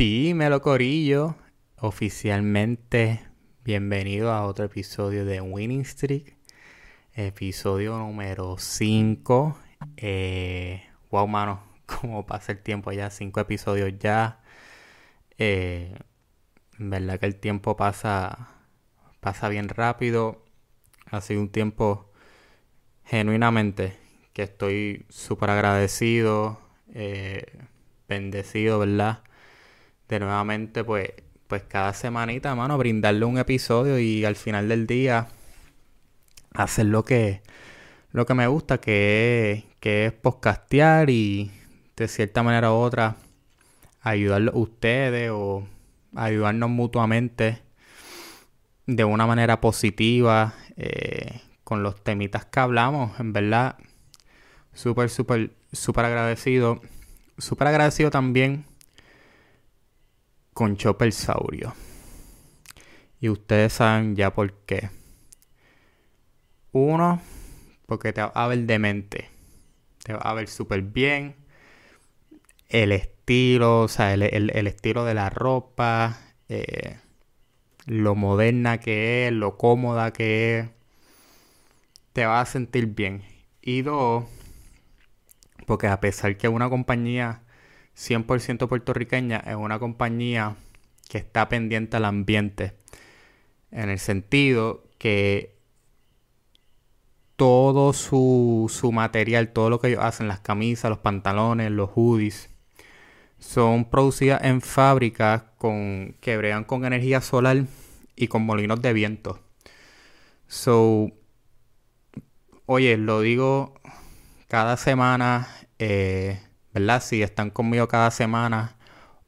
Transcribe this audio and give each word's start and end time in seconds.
Dímelo, 0.00 0.62
Corillo. 0.62 1.36
Oficialmente, 1.76 3.20
bienvenido 3.64 4.32
a 4.32 4.46
otro 4.46 4.64
episodio 4.64 5.26
de 5.26 5.42
Winning 5.42 5.84
Streak. 5.84 6.38
Episodio 7.12 7.98
número 7.98 8.56
5. 8.56 9.58
Eh, 9.98 10.82
wow, 11.10 11.28
mano, 11.28 11.62
cómo 11.84 12.24
pasa 12.24 12.52
el 12.52 12.62
tiempo 12.62 12.92
ya. 12.92 13.10
Cinco 13.10 13.40
episodios 13.40 13.92
ya. 13.98 14.40
Eh, 15.36 15.94
verdad 16.78 17.20
que 17.20 17.26
el 17.26 17.36
tiempo 17.36 17.76
pasa, 17.76 18.48
pasa 19.20 19.50
bien 19.50 19.68
rápido. 19.68 20.46
Ha 21.10 21.20
sido 21.20 21.42
un 21.42 21.50
tiempo 21.50 22.10
genuinamente 23.04 23.98
que 24.32 24.44
estoy 24.44 25.04
súper 25.10 25.50
agradecido, 25.50 26.58
eh, 26.94 27.44
bendecido, 28.08 28.78
¿verdad? 28.78 29.24
De 30.10 30.18
nuevamente, 30.18 30.82
pues, 30.82 31.12
pues 31.46 31.62
cada 31.62 31.94
semanita, 31.94 32.56
mano, 32.56 32.76
brindarle 32.76 33.24
un 33.24 33.38
episodio 33.38 34.00
y 34.00 34.24
al 34.24 34.34
final 34.34 34.68
del 34.68 34.88
día 34.88 35.28
hacer 36.52 36.86
lo 36.86 37.04
que, 37.04 37.42
lo 38.10 38.26
que 38.26 38.34
me 38.34 38.48
gusta, 38.48 38.80
que 38.80 39.52
es, 39.52 39.64
que 39.78 40.06
es 40.06 40.12
podcastear 40.12 41.10
y 41.10 41.52
de 41.94 42.08
cierta 42.08 42.42
manera 42.42 42.72
u 42.72 42.74
otra 42.74 43.18
ayudarlos 44.00 44.52
ustedes 44.56 45.30
o 45.32 45.68
ayudarnos 46.16 46.70
mutuamente 46.70 47.62
de 48.86 49.04
una 49.04 49.28
manera 49.28 49.60
positiva 49.60 50.54
eh, 50.76 51.40
con 51.62 51.84
los 51.84 52.02
temitas 52.02 52.46
que 52.46 52.58
hablamos. 52.58 53.20
En 53.20 53.32
verdad, 53.32 53.76
súper, 54.72 55.08
súper, 55.08 55.52
súper 55.72 56.04
agradecido. 56.06 56.80
Súper 57.38 57.68
agradecido 57.68 58.10
también 58.10 58.69
con 60.60 60.76
Chopper 60.76 61.10
Saurio. 61.10 61.72
Y 63.18 63.30
ustedes 63.30 63.72
saben 63.72 64.14
ya 64.14 64.34
por 64.34 64.52
qué. 64.66 64.90
Uno, 66.72 67.22
porque 67.86 68.12
te 68.12 68.20
va 68.20 68.26
a 68.34 68.46
ver 68.46 68.66
demente. 68.66 69.30
Te 70.04 70.12
va 70.12 70.18
a 70.18 70.34
ver 70.34 70.48
súper 70.48 70.82
bien. 70.82 71.34
El 72.68 72.92
estilo, 72.92 73.80
o 73.80 73.88
sea, 73.88 74.12
el, 74.12 74.66
estilo 74.66 75.06
de 75.06 75.14
la 75.14 75.30
ropa. 75.30 76.18
Eh, 76.50 76.98
lo 77.86 78.14
moderna 78.14 78.80
que 78.80 79.28
es, 79.28 79.32
lo 79.32 79.56
cómoda 79.56 80.12
que 80.12 80.58
es. 80.58 80.68
Te 82.12 82.26
va 82.26 82.42
a 82.42 82.44
sentir 82.44 82.84
bien. 82.84 83.22
Y 83.62 83.80
dos, 83.80 84.26
porque 85.66 85.86
a 85.86 86.00
pesar 86.00 86.36
que 86.36 86.48
una 86.48 86.68
compañía 86.68 87.44
100% 88.00 88.66
puertorriqueña, 88.66 89.38
es 89.46 89.56
una 89.56 89.78
compañía 89.78 90.56
que 91.08 91.18
está 91.18 91.48
pendiente 91.48 91.98
al 91.98 92.06
ambiente. 92.06 92.72
En 93.70 93.90
el 93.90 93.98
sentido 93.98 94.84
que 94.98 95.58
todo 97.36 97.92
su, 97.92 98.70
su 98.72 98.90
material, 98.92 99.52
todo 99.52 99.70
lo 99.70 99.80
que 99.80 99.88
ellos 99.88 100.02
hacen, 100.02 100.28
las 100.28 100.40
camisas, 100.40 100.88
los 100.88 100.98
pantalones, 100.98 101.70
los 101.70 101.90
hoodies, 101.94 102.48
son 103.38 103.84
producidas 103.86 104.44
en 104.44 104.60
fábricas 104.60 105.42
con, 105.58 106.16
que 106.20 106.64
con 106.66 106.84
energía 106.84 107.20
solar 107.20 107.64
y 108.16 108.28
con 108.28 108.42
molinos 108.42 108.80
de 108.82 108.92
viento. 108.92 109.40
So, 110.48 111.10
oye, 112.66 112.96
lo 112.96 113.20
digo 113.20 113.74
cada 114.48 114.76
semana, 114.76 115.48
eh, 115.78 116.40
¿verdad? 116.72 117.02
Si 117.02 117.22
están 117.22 117.50
conmigo 117.50 117.88
cada 117.88 118.10
semana 118.10 118.76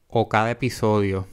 o 0.07 0.29
cada 0.29 0.51
episodio. 0.51 1.27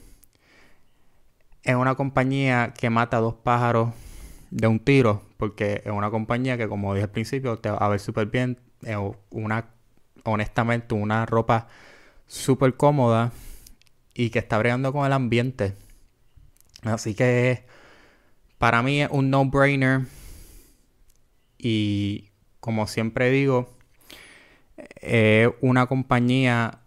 Es 1.63 1.75
una 1.75 1.95
compañía 1.95 2.73
que 2.73 2.89
mata 2.89 3.17
dos 3.17 3.35
pájaros 3.35 3.93
de 4.49 4.67
un 4.67 4.79
tiro, 4.79 5.21
porque 5.37 5.81
es 5.85 5.91
una 5.91 6.09
compañía 6.09 6.57
que, 6.57 6.67
como 6.67 6.93
dije 6.93 7.05
al 7.05 7.11
principio, 7.11 7.57
te 7.59 7.69
va 7.69 7.77
a 7.77 7.89
ver 7.89 7.99
súper 7.99 8.27
bien. 8.27 8.59
Es 8.81 8.97
una, 9.29 9.69
honestamente, 10.23 10.95
una 10.95 11.25
ropa 11.25 11.67
súper 12.27 12.75
cómoda 12.75 13.31
y 14.13 14.29
que 14.29 14.39
está 14.39 14.57
bregando 14.57 14.91
con 14.91 15.05
el 15.05 15.13
ambiente. 15.13 15.75
Así 16.83 17.13
que 17.13 17.65
para 18.57 18.81
mí 18.81 19.01
es 19.01 19.09
un 19.11 19.29
no-brainer. 19.29 20.01
Y 21.57 22.31
como 22.59 22.87
siempre 22.87 23.29
digo, 23.29 23.77
es 25.01 25.49
una 25.61 25.87
compañía 25.87 26.81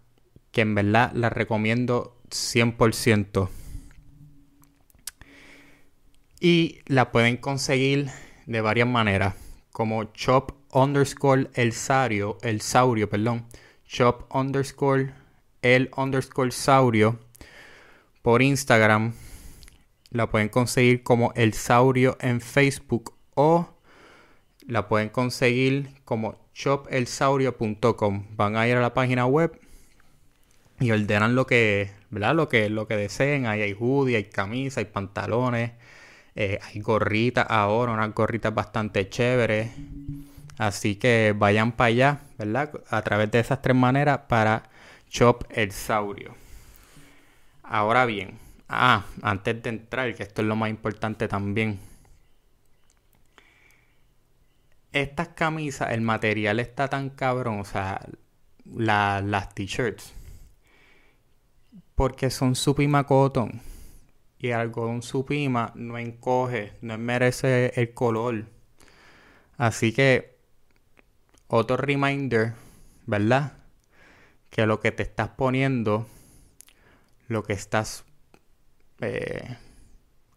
que 0.51 0.61
en 0.61 0.75
verdad 0.75 1.11
la 1.13 1.29
recomiendo 1.29 2.17
100%. 2.29 3.49
Y 6.39 6.79
la 6.85 7.11
pueden 7.11 7.37
conseguir 7.37 8.09
de 8.45 8.61
varias 8.61 8.87
maneras. 8.87 9.35
Como 9.71 10.03
shop 10.13 10.53
underscore 10.71 11.49
el 11.55 11.73
saurio, 11.73 12.37
el 12.41 12.61
saurio, 12.61 13.09
perdón. 13.09 13.45
Shop 13.87 14.25
underscore 14.33 15.13
el 15.61 15.89
underscore 15.97 16.51
saurio 16.51 17.19
por 18.21 18.41
Instagram. 18.41 19.13
La 20.11 20.29
pueden 20.29 20.49
conseguir 20.49 21.03
como 21.03 21.33
el 21.35 21.53
saurio 21.53 22.17
en 22.21 22.39
Facebook 22.41 23.13
o 23.35 23.67
la 24.67 24.87
pueden 24.87 25.09
conseguir 25.09 25.89
como 26.05 26.44
shopelsaurio.com. 26.55 28.23
Van 28.35 28.55
a 28.55 28.67
ir 28.67 28.77
a 28.77 28.81
la 28.81 28.93
página 28.93 29.25
web 29.25 29.59
y 30.79 30.91
ordenan 30.91 31.35
lo 31.35 31.45
que, 31.45 31.91
¿verdad? 32.09 32.33
Lo 32.33 32.49
que, 32.49 32.69
lo 32.69 32.87
que 32.87 32.95
deseen. 32.95 33.45
Ahí 33.45 33.61
hay 33.61 33.75
hoodie, 33.77 34.15
hay 34.15 34.23
camisa, 34.25 34.79
hay 34.79 34.85
pantalones, 34.85 35.71
eh, 36.35 36.59
hay 36.63 36.81
gorritas 36.81 37.45
ahora, 37.49 37.91
unas 37.91 38.13
gorritas 38.15 38.53
bastante 38.53 39.09
chéveres. 39.09 39.69
Así 40.57 40.95
que 40.95 41.33
vayan 41.37 41.73
para 41.73 41.87
allá, 41.87 42.19
¿verdad? 42.37 42.71
A 42.89 43.01
través 43.01 43.29
de 43.31 43.39
esas 43.39 43.61
tres 43.61 43.75
maneras 43.75 44.21
para 44.29 44.63
Shop 45.09 45.43
El 45.49 45.71
Saurio. 45.73 46.33
Ahora 47.63 48.05
bien, 48.05 48.37
ah, 48.69 49.05
antes 49.21 49.61
de 49.61 49.69
entrar, 49.69 50.15
que 50.15 50.23
esto 50.23 50.41
es 50.41 50.47
lo 50.47 50.55
más 50.55 50.69
importante 50.69 51.27
también 51.27 51.79
estas 54.95 55.27
camisas, 55.29 55.91
el 55.91 55.99
material 55.99 56.61
está 56.61 56.87
tan 56.87 57.09
cabrón, 57.09 57.59
o 57.59 57.65
sea, 57.65 57.99
las 58.63 59.53
t-shirts. 59.53 60.13
Porque 61.95 62.29
son 62.29 62.55
supima 62.55 63.05
cotton. 63.05 63.61
Y 64.39 64.51
algodón 64.51 65.01
supima 65.01 65.73
no 65.75 65.97
encoge, 65.97 66.73
no 66.81 66.97
merece 66.97 67.73
el 67.75 67.93
color. 67.93 68.45
Así 69.57 69.91
que, 69.91 70.37
otro 71.47 71.75
reminder, 71.75 72.53
¿verdad? 73.05 73.51
Que 74.49 74.65
lo 74.65 74.79
que 74.79 74.93
te 74.93 75.03
estás 75.03 75.29
poniendo, 75.29 76.07
lo 77.27 77.43
que 77.43 77.53
estás, 77.53 78.05
eh, 79.01 79.57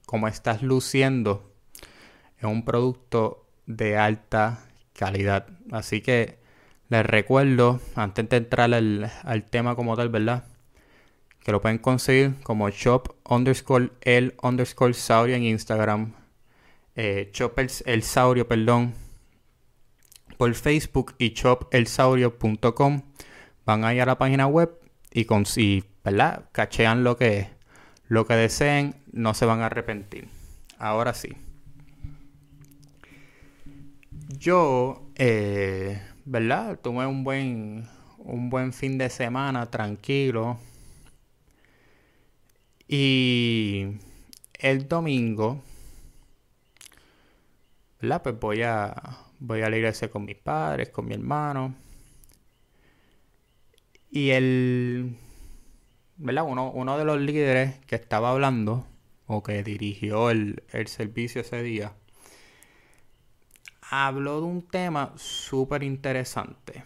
como 0.05 0.27
estás 0.27 0.63
luciendo, 0.63 1.55
es 2.39 2.45
un 2.45 2.65
producto 2.65 3.48
de 3.69 3.97
alta 3.97 4.65
calidad. 4.95 5.47
Así 5.71 6.01
que 6.01 6.39
les 6.89 7.06
recuerdo, 7.06 7.81
antes 7.95 8.29
de 8.29 8.39
entrar 8.39 8.75
al, 8.75 9.45
tema 9.51 9.77
como 9.77 9.97
tal, 9.97 10.09
¿verdad? 10.09 10.45
Que 11.45 11.53
lo 11.53 11.61
pueden 11.61 11.79
conseguir 11.79 12.34
como 12.43 12.69
shop 12.71 13.15
underscore 13.29 13.91
el 14.01 14.34
underscore 14.43 14.95
saurio 14.95 15.37
en 15.37 15.45
Instagram. 15.45 16.15
Eh, 16.97 17.31
shop 17.33 17.59
el, 17.84 18.03
saurio, 18.03 18.49
perdón. 18.49 18.95
Por 20.39 20.55
Facebook 20.55 21.15
y 21.19 21.31
shopelsaurio.com. 21.31 23.03
Van 23.67 23.85
ahí 23.85 24.00
a 24.00 24.06
la 24.06 24.19
página 24.19 24.47
web 24.47 24.70
y 25.12 25.26
con 25.26 25.44
si, 25.44 25.85
¿verdad? 26.03 26.47
Cachean 26.53 27.05
lo 27.05 27.19
que, 27.19 27.50
lo 28.09 28.26
que 28.26 28.35
deseen, 28.35 28.94
no 29.12 29.35
se 29.35 29.44
van 29.44 29.61
a 29.61 29.67
arrepentir. 29.67 30.29
Ahora 30.79 31.12
sí. 31.12 31.37
Yo, 34.38 35.11
eh, 35.17 36.00
¿verdad? 36.25 36.79
Tuve 36.81 37.06
un 37.06 37.25
buen, 37.25 37.88
un 38.19 38.50
buen 38.50 38.73
fin 38.73 38.96
de 38.96 39.11
semana 39.11 39.67
tranquilo. 39.70 40.58
Y 42.87 43.99
el 44.55 44.88
domingo, 44.88 45.62
¿verdad? 48.00 48.23
Pues 48.23 48.38
voy 48.38 48.62
a, 48.62 48.94
voy 49.40 49.62
a 49.62 49.70
la 49.70 49.76
iglesia 49.76 50.11
con 50.11 50.25
mis 50.25 50.37
padres, 50.37 50.91
con 50.91 51.06
mi 51.06 51.14
hermano. 51.14 51.75
Y 54.11 54.31
el, 54.31 55.17
¿verdad? 56.17 56.44
Uno, 56.46 56.70
uno 56.70 56.96
de 56.99 57.05
los 57.05 57.20
líderes 57.20 57.79
que 57.87 57.96
estaba 57.96 58.31
hablando 58.31 58.87
o 59.26 59.43
que 59.43 59.62
dirigió 59.64 60.31
el, 60.31 60.62
el 60.73 60.87
servicio 60.88 61.41
ese 61.41 61.62
día 61.62 61.93
habló 63.90 64.40
de 64.40 64.46
un 64.46 64.62
tema 64.62 65.12
súper 65.17 65.82
interesante 65.82 66.85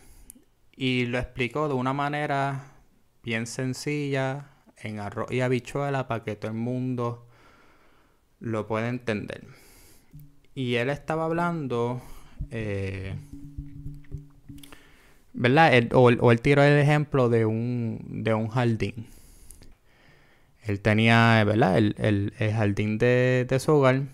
y 0.76 1.06
lo 1.06 1.18
explicó 1.18 1.68
de 1.68 1.74
una 1.74 1.92
manera 1.92 2.72
bien 3.22 3.46
sencilla, 3.46 4.48
en 4.76 4.98
arroz 4.98 5.30
y 5.30 5.40
habichuela 5.40 6.08
para 6.08 6.24
que 6.24 6.36
todo 6.36 6.50
el 6.50 6.56
mundo 6.56 7.26
lo 8.40 8.66
pueda 8.66 8.88
entender. 8.88 9.46
Y 10.54 10.74
él 10.74 10.90
estaba 10.90 11.24
hablando, 11.24 12.02
eh, 12.50 13.14
¿verdad? 15.32 15.72
o, 15.92 16.10
él 16.10 16.40
tiró 16.40 16.62
el 16.62 16.78
ejemplo 16.78 17.28
de 17.28 17.46
un, 17.46 18.00
de 18.24 18.34
un 18.34 18.48
jardín. 18.48 19.06
Él 20.64 20.80
tenía, 20.80 21.42
¿verdad? 21.44 21.78
El, 21.78 21.94
el, 22.38 22.52
jardín 22.52 22.98
de, 22.98 23.46
de 23.48 23.58
su 23.58 24.06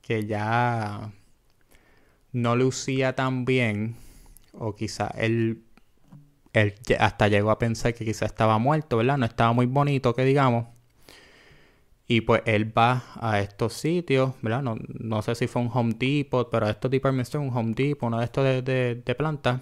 que 0.00 0.26
ya 0.26 1.12
no 2.32 2.56
lucía 2.56 3.14
tan 3.14 3.44
bien, 3.44 3.96
o 4.52 4.74
quizá 4.74 5.08
él, 5.08 5.64
él 6.52 6.74
hasta 6.98 7.28
llegó 7.28 7.50
a 7.50 7.58
pensar 7.58 7.94
que 7.94 8.04
quizá 8.04 8.26
estaba 8.26 8.58
muerto, 8.58 8.96
¿verdad? 8.98 9.18
No 9.18 9.26
estaba 9.26 9.52
muy 9.52 9.66
bonito, 9.66 10.14
que 10.14 10.24
digamos. 10.24 10.66
Y 12.06 12.22
pues 12.22 12.42
él 12.46 12.76
va 12.76 13.04
a 13.20 13.40
estos 13.40 13.74
sitios, 13.74 14.34
¿verdad? 14.42 14.62
No, 14.62 15.22
sé 15.22 15.34
si 15.34 15.46
fue 15.46 15.62
un 15.62 15.70
Home 15.72 15.94
Depot, 15.98 16.50
pero 16.50 16.68
estos 16.68 16.90
department 16.90 17.34
un 17.36 17.56
Home 17.56 17.74
Depot, 17.74 18.08
uno 18.08 18.18
de 18.18 18.24
estos 18.24 18.44
de, 18.44 19.02
de, 19.04 19.14
plantas. 19.14 19.60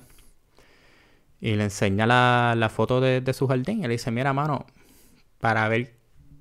Y 1.41 1.55
le 1.55 1.65
enseña 1.65 2.07
la, 2.07 2.55
la 2.57 2.69
foto 2.69 3.01
de, 3.01 3.21
de, 3.21 3.33
su 3.35 3.47
jardín. 3.47 3.81
Y 3.81 3.83
le 3.83 3.91
dice, 3.91 4.11
mira, 4.11 4.33
mano, 4.33 4.67
para 5.39 5.69
ver 5.69 5.95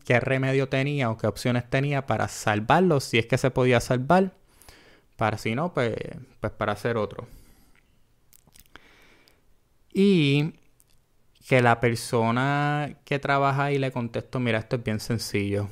qué 0.06 0.20
remedio 0.20 0.68
tenía 0.70 1.12
o 1.12 1.18
qué 1.18 1.28
opciones 1.28 1.70
tenía 1.70 2.08
para 2.08 2.28
salvarlo, 2.28 3.00
si 3.00 3.20
es 3.20 3.28
que 3.28 3.38
se 3.38 3.52
podía 3.52 3.80
salvar. 3.80 4.39
Para 5.20 5.38
si 5.38 5.54
no, 5.54 5.74
pues, 5.74 5.96
pues 6.40 6.54
para 6.54 6.72
hacer 6.72 6.96
otro. 6.96 7.28
Y 9.94 10.54
que 11.46 11.62
la 11.62 11.82
persona 11.82 12.96
que 13.04 13.20
trabaja 13.20 13.66
ahí 13.66 13.78
le 13.80 13.92
contestó, 13.92 14.40
mira, 14.40 14.60
esto 14.60 14.78
es 14.78 14.84
bien 14.86 15.02
sencillo. 15.02 15.68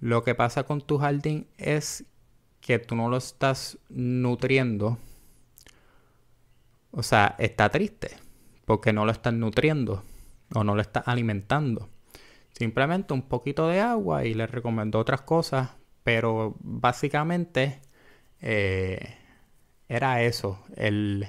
Lo 0.00 0.24
que 0.24 0.34
pasa 0.34 0.64
con 0.64 0.80
tu 0.80 0.98
jardín 0.98 1.46
es 1.58 2.04
que 2.60 2.80
tú 2.80 2.96
no 2.96 3.08
lo 3.08 3.18
estás 3.18 3.78
nutriendo. 3.88 4.98
O 6.90 7.04
sea, 7.04 7.36
está 7.38 7.68
triste 7.68 8.16
porque 8.64 8.92
no 8.92 9.04
lo 9.04 9.12
estás 9.12 9.34
nutriendo 9.34 10.02
o 10.56 10.64
no 10.64 10.74
lo 10.74 10.82
estás 10.82 11.06
alimentando. 11.06 11.88
Simplemente 12.52 13.14
un 13.14 13.22
poquito 13.22 13.68
de 13.68 13.78
agua 13.78 14.24
y 14.24 14.34
le 14.34 14.48
recomiendo 14.48 14.98
otras 14.98 15.20
cosas, 15.20 15.70
pero 16.02 16.56
básicamente 16.60 17.80
eh, 18.40 19.16
era 19.88 20.22
eso. 20.22 20.64
El, 20.76 21.28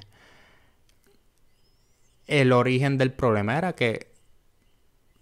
el 2.28 2.52
origen 2.52 2.98
del 2.98 3.12
problema 3.12 3.58
era 3.58 3.74
que 3.74 4.12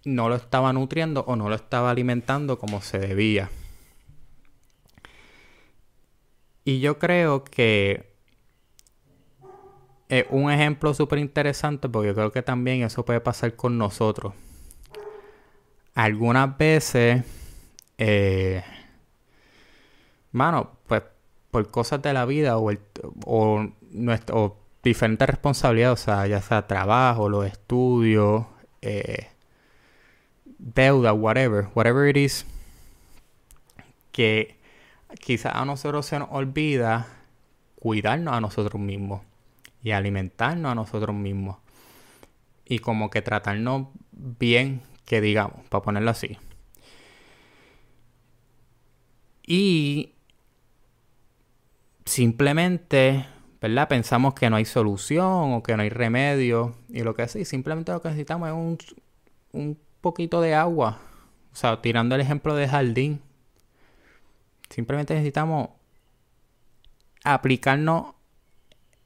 no 0.05 0.29
lo 0.29 0.35
estaba 0.35 0.73
nutriendo 0.73 1.21
o 1.21 1.35
no 1.35 1.49
lo 1.49 1.55
estaba 1.55 1.91
alimentando 1.91 2.57
como 2.59 2.81
se 2.81 2.99
debía. 2.99 3.49
Y 6.65 6.79
yo 6.81 6.99
creo 6.99 7.43
que 7.43 8.13
es 10.09 10.25
un 10.29 10.51
ejemplo 10.51 10.93
súper 10.93 11.19
interesante 11.19 11.87
porque 11.87 12.09
yo 12.09 12.15
creo 12.15 12.31
que 12.31 12.41
también 12.41 12.83
eso 12.83 13.05
puede 13.05 13.21
pasar 13.21 13.55
con 13.55 13.77
nosotros. 13.77 14.33
Algunas 15.93 16.57
veces, 16.57 17.23
eh, 17.97 18.63
mano, 20.31 20.77
pues 20.87 21.03
por 21.51 21.69
cosas 21.71 22.01
de 22.01 22.13
la 22.13 22.25
vida 22.25 22.57
o, 22.57 22.71
o, 23.25 23.67
nuestro, 23.91 24.57
diferentes 24.83 25.27
responsabilidades, 25.27 26.01
o 26.01 26.03
sea, 26.03 26.27
ya 26.27 26.41
sea 26.41 26.67
trabajo, 26.67 27.29
los 27.29 27.45
estudios, 27.45 28.45
eh, 28.81 29.27
deuda, 30.57 31.13
whatever, 31.13 31.67
whatever 31.73 32.07
it 32.09 32.17
is, 32.17 32.45
que 34.11 34.57
quizás 35.19 35.55
a 35.55 35.65
nosotros 35.65 36.05
se 36.05 36.19
nos 36.19 36.29
olvida 36.31 37.07
cuidarnos 37.75 38.33
a 38.33 38.41
nosotros 38.41 38.79
mismos 38.81 39.21
y 39.81 39.91
alimentarnos 39.91 40.71
a 40.71 40.75
nosotros 40.75 41.15
mismos 41.15 41.57
y 42.65 42.79
como 42.79 43.09
que 43.09 43.21
tratarnos 43.21 43.87
bien, 44.11 44.81
que 45.05 45.21
digamos, 45.21 45.65
para 45.69 45.81
ponerlo 45.81 46.11
así. 46.11 46.37
Y 49.47 50.13
simplemente, 52.09 53.27
¿verdad? 53.61 53.87
Pensamos 53.87 54.33
que 54.33 54.49
no 54.49 54.55
hay 54.55 54.65
solución 54.65 55.53
o 55.53 55.63
que 55.63 55.77
no 55.77 55.83
hay 55.83 55.89
remedio 55.89 56.75
y 56.89 57.03
lo 57.03 57.13
que 57.13 57.27
sí, 57.27 57.45
simplemente 57.45 57.91
lo 57.91 58.01
que 58.01 58.09
necesitamos 58.09 58.49
es 58.49 58.55
un, 58.55 58.77
un 59.51 59.79
poquito 60.01 60.41
de 60.41 60.55
agua. 60.55 60.99
O 61.53 61.55
sea, 61.55 61.81
tirando 61.81 62.15
el 62.15 62.21
ejemplo 62.21 62.55
de 62.55 62.67
jardín. 62.67 63.21
Simplemente 64.69 65.13
necesitamos 65.13 65.69
aplicarnos 67.23 68.15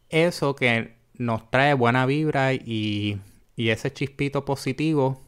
eso 0.09 0.55
que 0.55 0.95
nos 1.15 1.49
trae 1.51 1.73
buena 1.73 2.05
vibra 2.05 2.53
y, 2.53 3.19
y 3.57 3.69
ese 3.69 3.91
chispito 3.91 4.45
positivo 4.45 5.21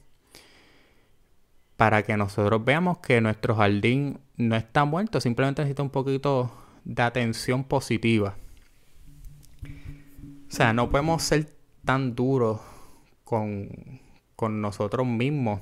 para 1.75 2.03
que 2.03 2.15
nosotros 2.15 2.63
veamos 2.63 2.99
que 2.99 3.19
nuestro 3.19 3.55
jardín 3.55 4.19
no 4.37 4.55
está 4.55 4.85
muerto, 4.85 5.19
simplemente 5.19 5.61
necesita 5.61 5.83
un 5.83 5.89
poquito 5.89 6.51
de 6.85 7.01
atención 7.03 7.63
positiva. 7.63 8.37
O 10.47 10.51
sea, 10.51 10.71
no 10.71 10.89
podemos 10.89 11.23
ser 11.23 11.53
tan 11.83 12.15
duros 12.15 12.61
con, 13.23 13.99
con 14.35 14.61
nosotros 14.61 15.05
mismos 15.05 15.61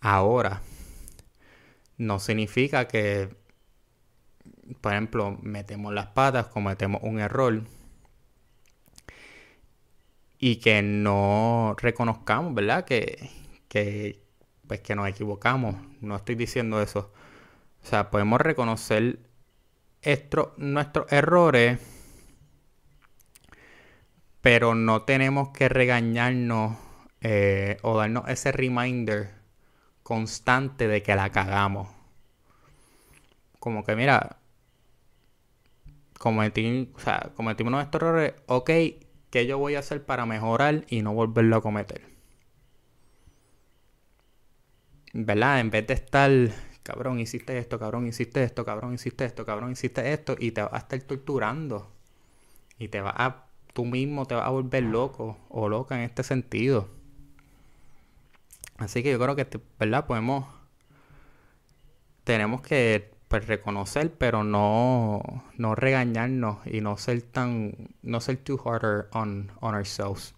ahora. 0.00 0.60
No 1.96 2.18
significa 2.18 2.88
que, 2.88 3.34
por 4.80 4.92
ejemplo, 4.92 5.38
metemos 5.42 5.94
las 5.94 6.08
patas, 6.08 6.48
cometemos 6.48 7.00
un 7.02 7.20
error 7.20 7.62
y 10.38 10.56
que 10.56 10.82
no 10.82 11.76
reconozcamos, 11.78 12.52
¿verdad? 12.54 12.84
Que, 12.84 13.30
que, 13.68 14.20
pues 14.66 14.80
que 14.80 14.96
nos 14.96 15.08
equivocamos. 15.08 15.76
No 16.00 16.16
estoy 16.16 16.34
diciendo 16.34 16.82
eso. 16.82 17.12
O 17.82 17.86
sea, 17.86 18.10
podemos 18.10 18.40
reconocer 18.40 19.20
nuestros 20.56 21.10
errores, 21.12 21.80
pero 24.40 24.74
no 24.74 25.02
tenemos 25.02 25.48
que 25.50 25.68
regañarnos 25.68 26.76
eh, 27.20 27.78
o 27.82 27.96
darnos 27.96 28.28
ese 28.28 28.52
reminder 28.52 29.30
constante 30.02 30.86
de 30.88 31.02
que 31.02 31.16
la 31.16 31.30
cagamos. 31.30 31.88
Como 33.58 33.84
que, 33.84 33.96
mira, 33.96 34.36
cometí, 36.18 36.92
o 36.94 37.00
sea, 37.00 37.32
cometimos 37.34 37.72
nuestros 37.72 38.02
errores, 38.02 38.34
ok, 38.46 38.70
¿qué 39.30 39.46
yo 39.46 39.58
voy 39.58 39.74
a 39.76 39.80
hacer 39.80 40.04
para 40.04 40.26
mejorar 40.26 40.84
y 40.88 41.02
no 41.02 41.14
volverlo 41.14 41.56
a 41.56 41.62
cometer? 41.62 42.02
¿Verdad? 45.14 45.60
En 45.60 45.70
vez 45.70 45.86
de 45.86 45.94
estar, 45.94 46.30
cabrón, 46.84 47.18
hiciste 47.18 47.58
esto, 47.58 47.78
cabrón, 47.80 48.06
hiciste 48.06 48.44
esto, 48.44 48.64
cabrón, 48.64 48.94
hiciste 48.94 49.24
esto, 49.24 49.44
cabrón, 49.44 49.72
hiciste 49.72 50.12
esto, 50.12 50.36
y 50.38 50.52
te 50.52 50.62
vas 50.62 50.74
a 50.74 50.78
estar 50.78 51.00
torturando. 51.02 51.90
Y 52.78 52.88
te 52.88 53.00
vas 53.00 53.14
a, 53.16 53.46
tú 53.72 53.84
mismo 53.84 54.26
te 54.26 54.34
vas 54.34 54.46
a 54.46 54.50
volver 54.50 54.84
loco 54.84 55.38
o 55.48 55.68
loca 55.68 55.96
en 55.96 56.02
este 56.02 56.22
sentido. 56.22 56.88
Así 58.76 59.02
que 59.02 59.10
yo 59.12 59.18
creo 59.18 59.34
que, 59.34 59.48
¿verdad? 59.78 60.06
Podemos, 60.06 60.46
tenemos 62.24 62.60
que 62.60 63.14
pues, 63.28 63.46
reconocer, 63.46 64.12
pero 64.12 64.44
no, 64.44 65.22
no 65.56 65.74
regañarnos 65.74 66.66
y 66.66 66.80
no 66.80 66.96
ser 66.98 67.22
tan, 67.22 67.94
no 68.02 68.20
ser 68.20 68.36
too 68.38 68.58
harder 68.58 69.08
on, 69.12 69.50
on 69.60 69.74
ourselves. 69.74 70.34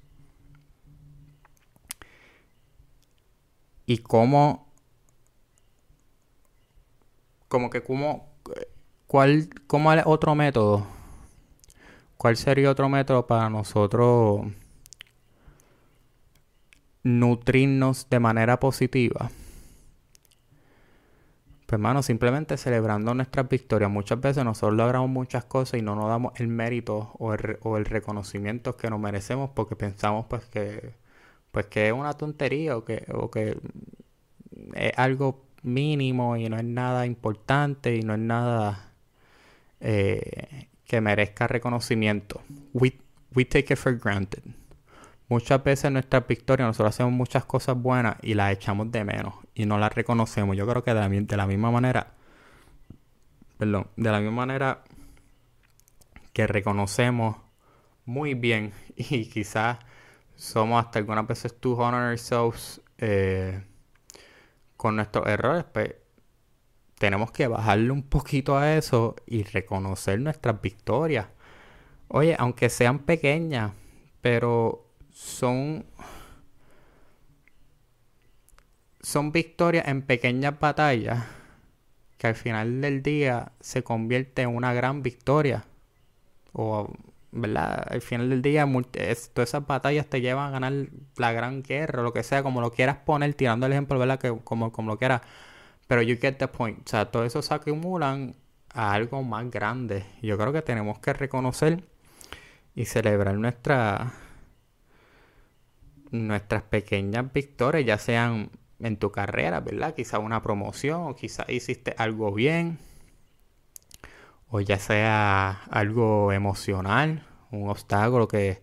Y 3.86 3.98
cómo, 3.98 4.65
como 7.56 7.70
que 7.70 7.82
cómo, 7.82 8.28
cuál, 9.06 9.48
cómo 9.66 9.90
otro 10.04 10.34
método, 10.34 10.86
cuál 12.18 12.36
sería 12.36 12.70
otro 12.70 12.90
método 12.90 13.26
para 13.26 13.48
nosotros 13.48 14.42
nutrirnos 17.02 18.10
de 18.10 18.20
manera 18.20 18.60
positiva? 18.60 19.30
Pues 21.64 21.72
hermano, 21.72 22.02
simplemente 22.02 22.58
celebrando 22.58 23.14
nuestras 23.14 23.48
victorias. 23.48 23.90
Muchas 23.90 24.20
veces 24.20 24.44
nosotros 24.44 24.76
logramos 24.76 25.08
muchas 25.08 25.46
cosas 25.46 25.80
y 25.80 25.82
no 25.82 25.94
nos 25.94 26.08
damos 26.08 26.38
el 26.38 26.48
mérito 26.48 27.12
o 27.18 27.32
el, 27.32 27.84
reconocimiento 27.86 28.76
que 28.76 28.90
nos 28.90 29.00
merecemos 29.00 29.48
porque 29.54 29.76
pensamos 29.76 30.26
pues 30.28 30.44
que 30.44 30.92
pues 31.52 31.64
que 31.68 31.86
es 31.86 31.94
una 31.94 32.12
tontería 32.12 32.76
o 32.76 32.84
que, 32.84 33.06
o 33.14 33.30
que 33.30 33.56
es 34.74 34.92
algo 34.98 35.45
mínimo 35.62 36.36
y 36.36 36.48
no 36.48 36.56
es 36.56 36.64
nada 36.64 37.06
importante 37.06 37.96
y 37.96 38.02
no 38.02 38.14
es 38.14 38.20
nada 38.20 38.92
eh, 39.80 40.68
que 40.84 41.00
merezca 41.00 41.46
reconocimiento. 41.46 42.42
We, 42.72 43.44
take 43.44 43.72
it 43.72 43.78
for 43.78 43.98
granted. 43.98 44.42
muchas 45.28 45.62
veces 45.62 45.86
en 45.86 45.94
nuestras 45.94 46.26
victorias 46.26 46.68
nosotros 46.68 46.94
hacemos 46.94 47.12
muchas 47.12 47.44
cosas 47.44 47.76
buenas 47.76 48.16
y 48.22 48.34
las 48.34 48.52
echamos 48.52 48.90
de 48.92 49.04
menos 49.04 49.34
y 49.54 49.66
no 49.66 49.78
las 49.78 49.94
reconocemos. 49.94 50.56
Yo 50.56 50.66
creo 50.66 50.84
que 50.84 50.94
de 50.94 51.36
la, 51.36 51.46
misma 51.46 51.70
manera, 51.70 52.14
perdón, 53.58 53.88
de 53.96 54.10
la 54.10 54.20
misma 54.20 54.36
manera 54.36 54.84
que 56.32 56.46
reconocemos 56.46 57.36
muy 58.04 58.34
bien 58.34 58.72
y 58.96 59.26
quizás 59.26 59.78
somos 60.36 60.84
hasta 60.84 60.98
algunas 60.98 61.26
veces 61.26 61.58
too 61.58 61.76
honor 61.76 62.10
ourselves 62.10 62.80
eh, 62.98 63.62
con 64.76 64.96
nuestros 64.96 65.26
errores, 65.26 65.64
pues 65.72 65.94
tenemos 66.98 67.30
que 67.30 67.46
bajarle 67.46 67.90
un 67.90 68.02
poquito 68.02 68.56
a 68.56 68.74
eso 68.74 69.16
y 69.26 69.42
reconocer 69.42 70.20
nuestras 70.20 70.60
victorias. 70.60 71.26
Oye, 72.08 72.36
aunque 72.38 72.70
sean 72.70 73.00
pequeñas, 73.00 73.72
pero 74.20 74.86
son 75.10 75.86
son 79.00 79.30
victorias 79.30 79.86
en 79.88 80.02
pequeñas 80.02 80.58
batallas 80.58 81.24
que 82.18 82.26
al 82.26 82.34
final 82.34 82.80
del 82.80 83.02
día 83.02 83.52
se 83.60 83.82
convierte 83.84 84.42
en 84.42 84.54
una 84.54 84.72
gran 84.72 85.02
victoria. 85.02 85.64
O, 86.52 86.90
¿verdad? 87.36 87.86
Al 87.90 88.00
final 88.00 88.30
del 88.30 88.42
día, 88.42 88.66
todas 88.66 89.48
esas 89.48 89.66
batallas 89.66 90.06
te 90.06 90.20
llevan 90.20 90.48
a 90.48 90.50
ganar 90.50 90.72
la 91.16 91.32
gran 91.32 91.62
guerra, 91.62 92.00
o 92.00 92.04
lo 92.04 92.12
que 92.12 92.22
sea, 92.22 92.42
como 92.42 92.60
lo 92.60 92.72
quieras 92.72 92.98
poner, 92.98 93.34
tirando 93.34 93.66
el 93.66 93.72
ejemplo, 93.72 93.98
¿verdad? 93.98 94.18
Que 94.18 94.36
como, 94.44 94.72
como 94.72 94.92
lo 94.92 94.98
quieras. 94.98 95.22
Pero 95.86 96.02
you 96.02 96.16
get 96.20 96.36
the 96.38 96.48
point. 96.48 96.80
O 96.86 96.90
sea, 96.90 97.10
todo 97.10 97.24
eso 97.24 97.42
se 97.42 97.54
acumulan 97.54 98.36
a 98.72 98.92
algo 98.92 99.22
más 99.22 99.50
grande. 99.50 100.04
Yo 100.22 100.36
creo 100.38 100.52
que 100.52 100.62
tenemos 100.62 100.98
que 100.98 101.12
reconocer 101.12 101.84
y 102.74 102.84
celebrar 102.86 103.36
nuestra, 103.36 104.12
nuestras 106.10 106.62
pequeñas 106.64 107.32
victorias, 107.32 107.86
ya 107.86 107.98
sean 107.98 108.50
en 108.80 108.96
tu 108.98 109.10
carrera, 109.12 109.60
¿verdad? 109.60 109.94
Quizá 109.94 110.18
una 110.18 110.42
promoción, 110.42 111.02
o 111.08 111.16
quizá 111.16 111.44
hiciste 111.48 111.94
algo 111.98 112.32
bien, 112.32 112.78
o 114.48 114.60
ya 114.60 114.78
sea 114.78 115.62
algo 115.70 116.32
emocional, 116.32 117.25
un 117.50 117.68
obstáculo 117.70 118.28
que, 118.28 118.62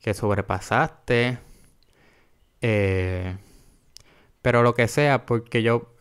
que 0.00 0.14
sobrepasaste. 0.14 1.38
Eh, 2.60 3.36
pero 4.42 4.62
lo 4.62 4.74
que 4.74 4.88
sea, 4.88 5.26
porque 5.26 5.62
yo 5.62 5.94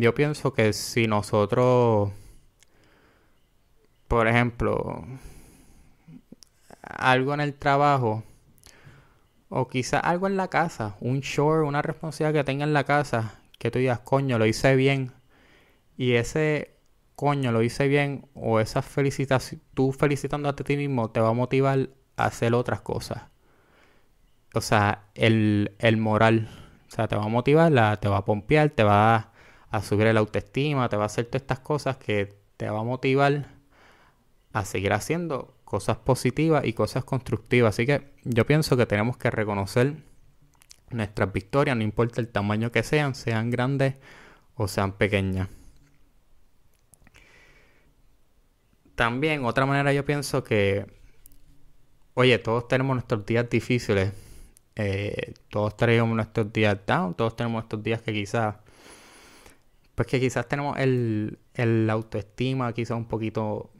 yo 0.00 0.14
pienso 0.14 0.52
que 0.52 0.72
si 0.72 1.06
nosotros, 1.06 2.10
por 4.08 4.26
ejemplo, 4.26 5.04
algo 6.82 7.32
en 7.34 7.40
el 7.40 7.54
trabajo, 7.54 8.24
o 9.48 9.68
quizás 9.68 10.02
algo 10.02 10.26
en 10.26 10.36
la 10.36 10.48
casa, 10.48 10.96
un 11.00 11.20
short, 11.20 11.64
una 11.64 11.80
responsabilidad 11.80 12.40
que 12.40 12.44
tenga 12.44 12.64
en 12.64 12.72
la 12.72 12.84
casa, 12.84 13.40
que 13.58 13.70
tú 13.70 13.78
digas, 13.78 14.00
coño, 14.00 14.38
lo 14.38 14.46
hice 14.46 14.74
bien, 14.74 15.12
y 15.96 16.14
ese 16.14 16.73
coño, 17.16 17.52
lo 17.52 17.62
hice 17.62 17.88
bien, 17.88 18.26
o 18.34 18.60
esa 18.60 18.82
felicitación, 18.82 19.60
tú 19.74 19.92
felicitando 19.92 20.48
a 20.48 20.56
ti 20.56 20.76
mismo, 20.76 21.10
te 21.10 21.20
va 21.20 21.30
a 21.30 21.32
motivar 21.32 21.90
a 22.16 22.26
hacer 22.26 22.54
otras 22.54 22.80
cosas. 22.80 23.24
O 24.54 24.60
sea, 24.60 25.04
el, 25.14 25.74
el 25.78 25.96
moral, 25.96 26.48
o 26.88 26.90
sea, 26.90 27.08
te 27.08 27.16
va 27.16 27.24
a 27.24 27.28
motivar, 27.28 27.72
te 27.98 28.08
va 28.08 28.18
a 28.18 28.24
pompear, 28.24 28.70
te 28.70 28.84
va 28.84 29.16
a 29.16 29.34
a 29.74 29.82
subir 29.82 30.06
el 30.06 30.16
autoestima, 30.16 30.88
te 30.88 30.96
va 30.96 31.02
a 31.02 31.06
hacer 31.06 31.26
todas 31.26 31.42
estas 31.42 31.58
cosas 31.58 31.96
que 31.96 32.38
te 32.56 32.70
va 32.70 32.80
a 32.80 32.84
motivar 32.84 33.46
a 34.52 34.64
seguir 34.64 34.92
haciendo 34.92 35.56
cosas 35.64 35.96
positivas 35.96 36.64
y 36.64 36.74
cosas 36.74 37.02
constructivas. 37.02 37.74
Así 37.74 37.84
que 37.84 38.12
yo 38.22 38.46
pienso 38.46 38.76
que 38.76 38.86
tenemos 38.86 39.16
que 39.16 39.30
reconocer 39.30 39.96
nuestras 40.90 41.32
victorias, 41.32 41.76
no 41.76 41.82
importa 41.82 42.20
el 42.20 42.28
tamaño 42.28 42.70
que 42.70 42.84
sean, 42.84 43.16
sean 43.16 43.50
grandes 43.50 43.96
o 44.54 44.68
sean 44.68 44.92
pequeñas. 44.92 45.48
También 48.94 49.44
otra 49.44 49.66
manera 49.66 49.92
yo 49.92 50.04
pienso 50.04 50.44
que, 50.44 50.86
oye, 52.14 52.38
todos 52.38 52.68
tenemos 52.68 52.94
nuestros 52.94 53.26
días 53.26 53.48
difíciles, 53.50 54.12
eh, 54.76 55.34
todos 55.50 55.76
tenemos 55.76 56.14
nuestros 56.14 56.52
días 56.52 56.78
down, 56.86 57.14
todos 57.14 57.36
tenemos 57.36 57.64
estos 57.64 57.82
días 57.82 58.02
que 58.02 58.12
quizás 58.12 58.56
pues 59.94 60.08
que 60.08 60.20
quizás 60.20 60.48
tenemos 60.48 60.76
el, 60.78 61.38
autoestima 61.90 62.72
quizás 62.72 62.96
un 62.96 63.06
poquito 63.06 63.70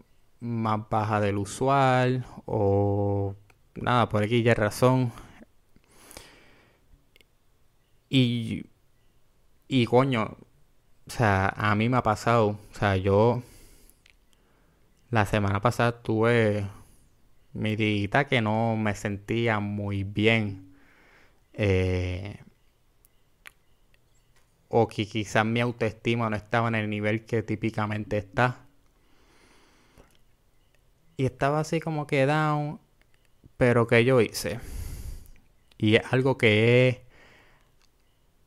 más 0.40 0.80
baja 0.88 1.21
del 1.21 1.38
usual 1.38 2.25
o 2.47 3.35
nada, 3.76 4.09
por 4.09 4.23
aquí 4.23 4.42
ya 4.42 4.54
razón. 4.54 5.12
Y, 8.09 8.66
y 9.68 9.87
coño, 9.87 10.37
o 11.06 11.11
sea, 11.11 11.49
a 11.49 11.75
mí 11.75 11.88
me 11.88 11.97
ha 11.97 12.02
pasado, 12.02 12.59
o 12.73 12.75
sea, 12.78 12.97
yo 12.97 13.42
la 15.14 15.26
semana 15.26 15.61
pasada 15.61 16.02
tuve 16.02 16.66
mi 17.52 17.76
dita 17.76 18.26
que 18.26 18.40
no 18.40 18.75
me 18.76 18.97
sentía 18.97 19.61
muy 19.61 20.02
bien. 20.02 20.75
Eh, 21.52 22.37
o 24.68 24.88
que 24.88 25.06
quizás 25.06 25.47
mi 25.47 25.61
autoestima 25.61 26.28
no 26.28 26.35
estaba 26.35 26.66
en 26.66 26.75
el 26.75 26.90
nivel 26.90 27.25
que 27.26 27.44
típicamente 27.44 28.18
está. 28.18 28.66
Y 31.16 31.26
estaba 31.26 31.61
así 31.61 31.78
como 31.78 32.09
que 32.09 32.26
down, 32.26 32.80
pero 33.56 33.87
que 33.87 34.04
yo 34.04 34.21
hice. 34.21 34.59
Y 35.78 35.94
es 35.94 36.12
algo 36.12 36.37
que 36.37 36.88
he 36.88 37.04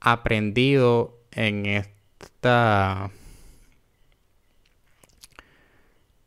aprendido 0.02 1.18
en 1.32 1.66
esta 1.66 3.10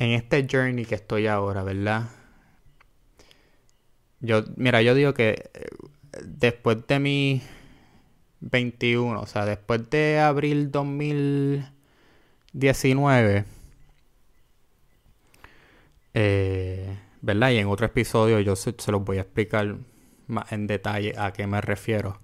en 0.00 0.10
este 0.12 0.46
journey 0.50 0.86
que 0.86 0.94
estoy 0.96 1.26
ahora, 1.26 1.62
¿verdad? 1.62 2.08
Yo, 4.20 4.44
mira, 4.56 4.80
yo 4.80 4.94
digo 4.94 5.12
que 5.12 5.50
eh, 5.52 5.68
después 6.24 6.86
de 6.86 6.98
mi 6.98 7.42
21, 8.40 9.20
o 9.20 9.26
sea, 9.26 9.44
después 9.44 9.90
de 9.90 10.18
abril 10.18 10.70
2019, 10.70 13.44
eh, 16.14 16.98
¿verdad? 17.20 17.50
Y 17.50 17.58
en 17.58 17.68
otro 17.68 17.84
episodio 17.84 18.40
yo 18.40 18.56
se, 18.56 18.72
los 18.90 19.04
voy 19.04 19.18
a 19.18 19.20
explicar 19.20 19.76
más 20.26 20.50
en 20.50 20.66
detalle 20.66 21.12
a 21.18 21.34
qué 21.34 21.46
me 21.46 21.60
refiero. 21.60 22.22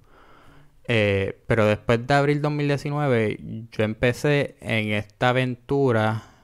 Eh, 0.88 1.42
pero 1.46 1.66
después 1.66 2.06
de 2.06 2.14
abril 2.14 2.40
2019, 2.40 3.66
yo 3.70 3.84
empecé 3.84 4.56
en 4.60 4.92
esta 4.92 5.28
aventura 5.30 6.35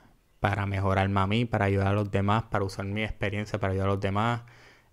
para 0.43 0.67
mejorarme 0.67 1.21
a 1.21 1.27
mí, 1.29 1.45
para 1.45 1.67
ayudar 1.67 1.87
a 1.89 1.93
los 1.93 2.11
demás, 2.11 2.43
para 2.51 2.65
usar 2.65 2.85
mi 2.85 3.05
experiencia 3.05 3.61
para 3.61 3.75
ayudar 3.75 3.91
a 3.91 3.93
los 3.93 4.01
demás, 4.01 4.43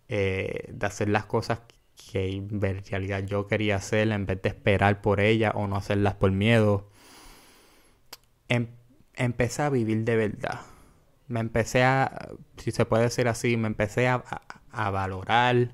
eh, 0.07 0.65
de 0.71 0.85
hacer 0.85 1.09
las 1.09 1.25
cosas 1.25 1.61
que 1.95 2.33
en 2.33 2.61
realidad 2.61 3.23
yo 3.25 3.47
quería 3.47 3.77
hacer 3.77 4.11
en 4.11 4.27
vez 4.27 4.43
de 4.43 4.49
esperar 4.49 5.01
por 5.01 5.19
ella 5.19 5.51
o 5.55 5.65
no 5.67 5.75
hacerlas 5.77 6.13
por 6.15 6.31
miedo. 6.31 6.91
Em, 8.47 8.67
empecé 9.15 9.63
a 9.63 9.69
vivir 9.71 10.03
de 10.05 10.15
verdad. 10.17 10.61
Me 11.27 11.39
empecé 11.39 11.83
a, 11.83 12.29
si 12.57 12.71
se 12.71 12.85
puede 12.85 13.03
decir 13.05 13.27
así, 13.27 13.57
me 13.57 13.67
empecé 13.67 14.07
a, 14.07 14.23
valorar. 14.91 15.73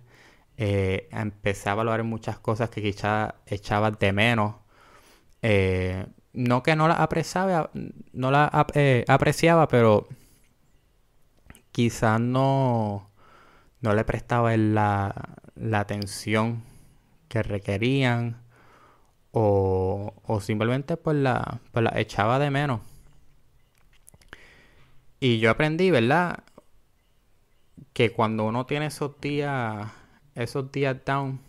Eh, 0.58 1.10
empecé 1.12 1.70
a 1.70 1.75
valorar 1.75 2.03
muchas 2.05 2.39
cosas 2.39 2.70
que 2.70 2.82
quizás 2.82 3.34
echaba 3.48 3.91
de 3.91 4.13
menos. 4.13 4.55
Eh, 5.41 6.05
no 6.35 6.63
que 6.63 6.75
no 6.75 6.87
las 6.87 6.99
apreciaba, 6.99 7.71
no 8.13 8.31
las 8.31 8.51
eh, 8.73 9.05
apreciaba, 9.07 9.67
pero 9.67 10.07
quizás 11.71 12.19
no, 12.19 13.09
no 13.81 13.93
le 13.93 14.03
prestaba 14.03 14.55
la, 14.57 15.35
la 15.55 15.79
atención 15.79 16.63
que 17.29 17.41
requerían 17.41 18.41
o, 19.31 20.13
o 20.25 20.41
simplemente 20.41 20.97
pues 20.97 21.17
la, 21.17 21.59
pues 21.71 21.83
la 21.83 21.99
echaba 21.99 22.39
de 22.39 22.51
menos. 22.51 22.81
Y 25.19 25.39
yo 25.39 25.51
aprendí, 25.51 25.91
¿verdad? 25.91 26.43
Que 27.93 28.11
cuando 28.11 28.45
uno 28.45 28.65
tiene 28.65 28.87
esos 28.87 29.19
días, 29.21 29.89
esos 30.35 30.71
días 30.71 30.97
down, 31.05 31.39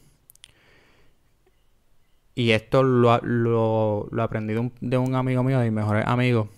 y 2.36 2.50
esto 2.50 2.82
lo, 2.82 3.18
lo, 3.22 4.08
lo 4.12 4.22
aprendí 4.22 4.52
de 4.52 4.60
un, 4.60 4.72
de 4.80 4.98
un, 4.98 5.14
amigo 5.14 5.42
mío, 5.42 5.58
de 5.58 5.70
mi 5.70 5.74
mejor 5.74 6.02
amigo, 6.06 6.50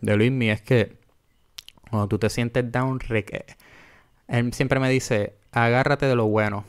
de 0.00 0.16
Luismi, 0.16 0.50
es 0.50 0.62
que 0.62 0.96
cuando 1.90 2.08
tú 2.08 2.18
te 2.18 2.30
sientes 2.30 2.72
down, 2.72 2.98
él 4.28 4.52
siempre 4.54 4.80
me 4.80 4.88
dice, 4.88 5.34
agárrate 5.52 6.06
de 6.06 6.16
lo 6.16 6.26
bueno. 6.26 6.64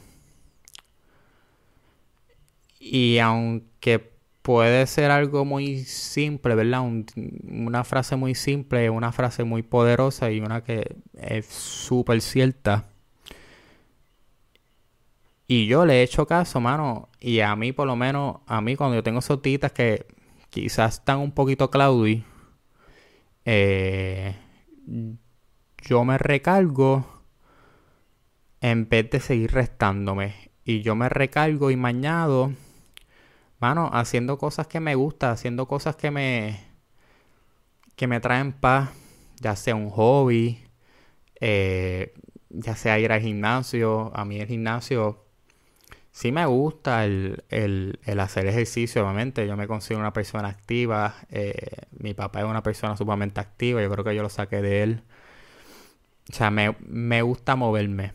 Y 2.80 3.20
aunque 3.20 4.12
puede 4.42 4.88
ser 4.88 5.10
algo 5.10 5.46
muy 5.46 5.86
simple, 5.86 6.54
¿verdad? 6.56 6.82
una 7.46 7.86
frase 7.86 8.18
muy 8.18 8.36
simple, 8.36 8.90
una 8.90 9.14
frase 9.14 9.46
muy 9.46 9.64
poderosa 9.64 10.30
y 10.32 10.42
una 10.42 10.66
que 10.66 10.98
es 11.18 11.46
súper 11.46 12.20
cierta. 12.20 12.90
Y 15.48 15.68
yo 15.68 15.86
le 15.86 16.00
he 16.00 16.04
hecho 16.04 16.26
caso, 16.26 16.60
mano. 16.60 17.10
Y 17.20 17.42
a 17.42 17.56
mí, 17.56 17.72
por 17.74 17.88
lo 17.88 17.96
menos, 17.96 18.38
a 18.48 18.62
mí 18.62 18.76
cuando 18.76 18.96
yo 18.96 19.04
tengo 19.04 19.22
sotitas 19.22 19.72
que 19.72 20.08
quizás 20.50 20.96
están 20.96 21.20
un 21.20 21.32
poquito 21.32 21.70
cloudy, 21.70 22.24
eh, 23.46 24.36
yo 25.82 26.06
me 26.06 26.18
recargo 26.18 27.06
en 28.62 28.88
vez 28.88 29.10
de 29.10 29.20
seguir 29.20 29.52
restándome. 29.52 30.52
Y 30.66 30.82
yo 30.82 30.96
me 30.96 31.10
recargo 31.10 31.72
y 31.72 31.76
mañado, 31.76 32.54
mano, 33.60 33.90
haciendo 33.94 34.38
cosas 34.38 34.68
que 34.68 34.80
me 34.80 34.96
gustan, 34.96 35.32
haciendo 35.32 35.68
cosas 35.68 35.98
que 35.98 36.12
me, 36.12 36.62
que 37.98 38.08
me 38.08 38.22
traen 38.22 38.54
paz, 38.54 38.92
ya 39.42 39.56
sea 39.58 39.76
un 39.76 39.90
hobby, 39.90 40.64
eh, 41.42 42.14
ya 42.50 42.76
sea 42.76 43.00
ir 43.00 43.12
al 43.12 43.22
gimnasio. 43.22 44.12
A 44.16 44.24
mí 44.24 44.40
el 44.40 44.48
gimnasio 44.48 45.23
sí 46.14 46.32
me 46.32 46.46
gusta 46.46 47.06
el, 47.06 47.44
hacer 48.18 48.48
ejercicio, 48.48 49.04
obviamente. 49.04 49.46
Yo 49.48 49.58
me 49.58 49.68
considero 49.68 50.00
una 50.00 50.14
persona 50.14 50.48
activa. 50.48 51.16
Eh, 51.30 51.54
mi 51.92 52.14
papá 52.14 52.40
es 52.40 52.46
una 52.46 52.64
persona 52.64 52.96
sumamente 52.96 53.42
activa. 53.42 53.82
Yo 53.82 53.90
creo 53.92 54.06
que 54.06 54.16
yo 54.16 54.24
lo 54.24 54.30
saqué 54.30 54.62
de 54.62 54.84
él. 54.84 55.04
O 56.32 56.34
sea, 56.34 56.52
me, 56.52 56.78
me 56.88 57.22
gusta 57.22 57.56
moverme. 57.56 58.14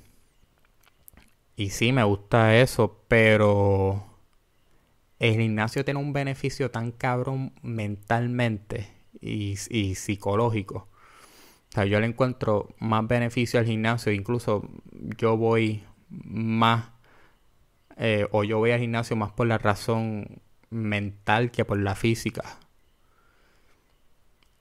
Y 1.56 1.70
sí, 1.70 1.92
me 1.92 2.04
gusta 2.04 2.56
eso, 2.56 3.04
pero 3.08 4.06
el 5.18 5.34
gimnasio 5.34 5.84
tiene 5.84 6.00
un 6.00 6.12
beneficio 6.12 6.70
tan 6.70 6.92
cabrón 6.92 7.52
mentalmente 7.62 8.88
y, 9.20 9.56
y 9.70 9.96
psicológico. 9.96 10.88
O 11.70 11.72
sea, 11.72 11.84
yo 11.84 12.00
le 12.00 12.06
encuentro 12.06 12.74
más 12.78 13.06
beneficio 13.08 13.60
al 13.60 13.66
gimnasio, 13.66 14.12
incluso 14.12 14.68
yo 15.18 15.36
voy 15.36 15.84
más, 16.08 16.90
eh, 17.98 18.26
o 18.30 18.44
yo 18.44 18.58
voy 18.58 18.70
al 18.70 18.80
gimnasio 18.80 19.16
más 19.16 19.32
por 19.32 19.46
la 19.46 19.58
razón 19.58 20.40
mental 20.70 21.50
que 21.50 21.64
por 21.64 21.78
la 21.78 21.94
física. 21.94 22.58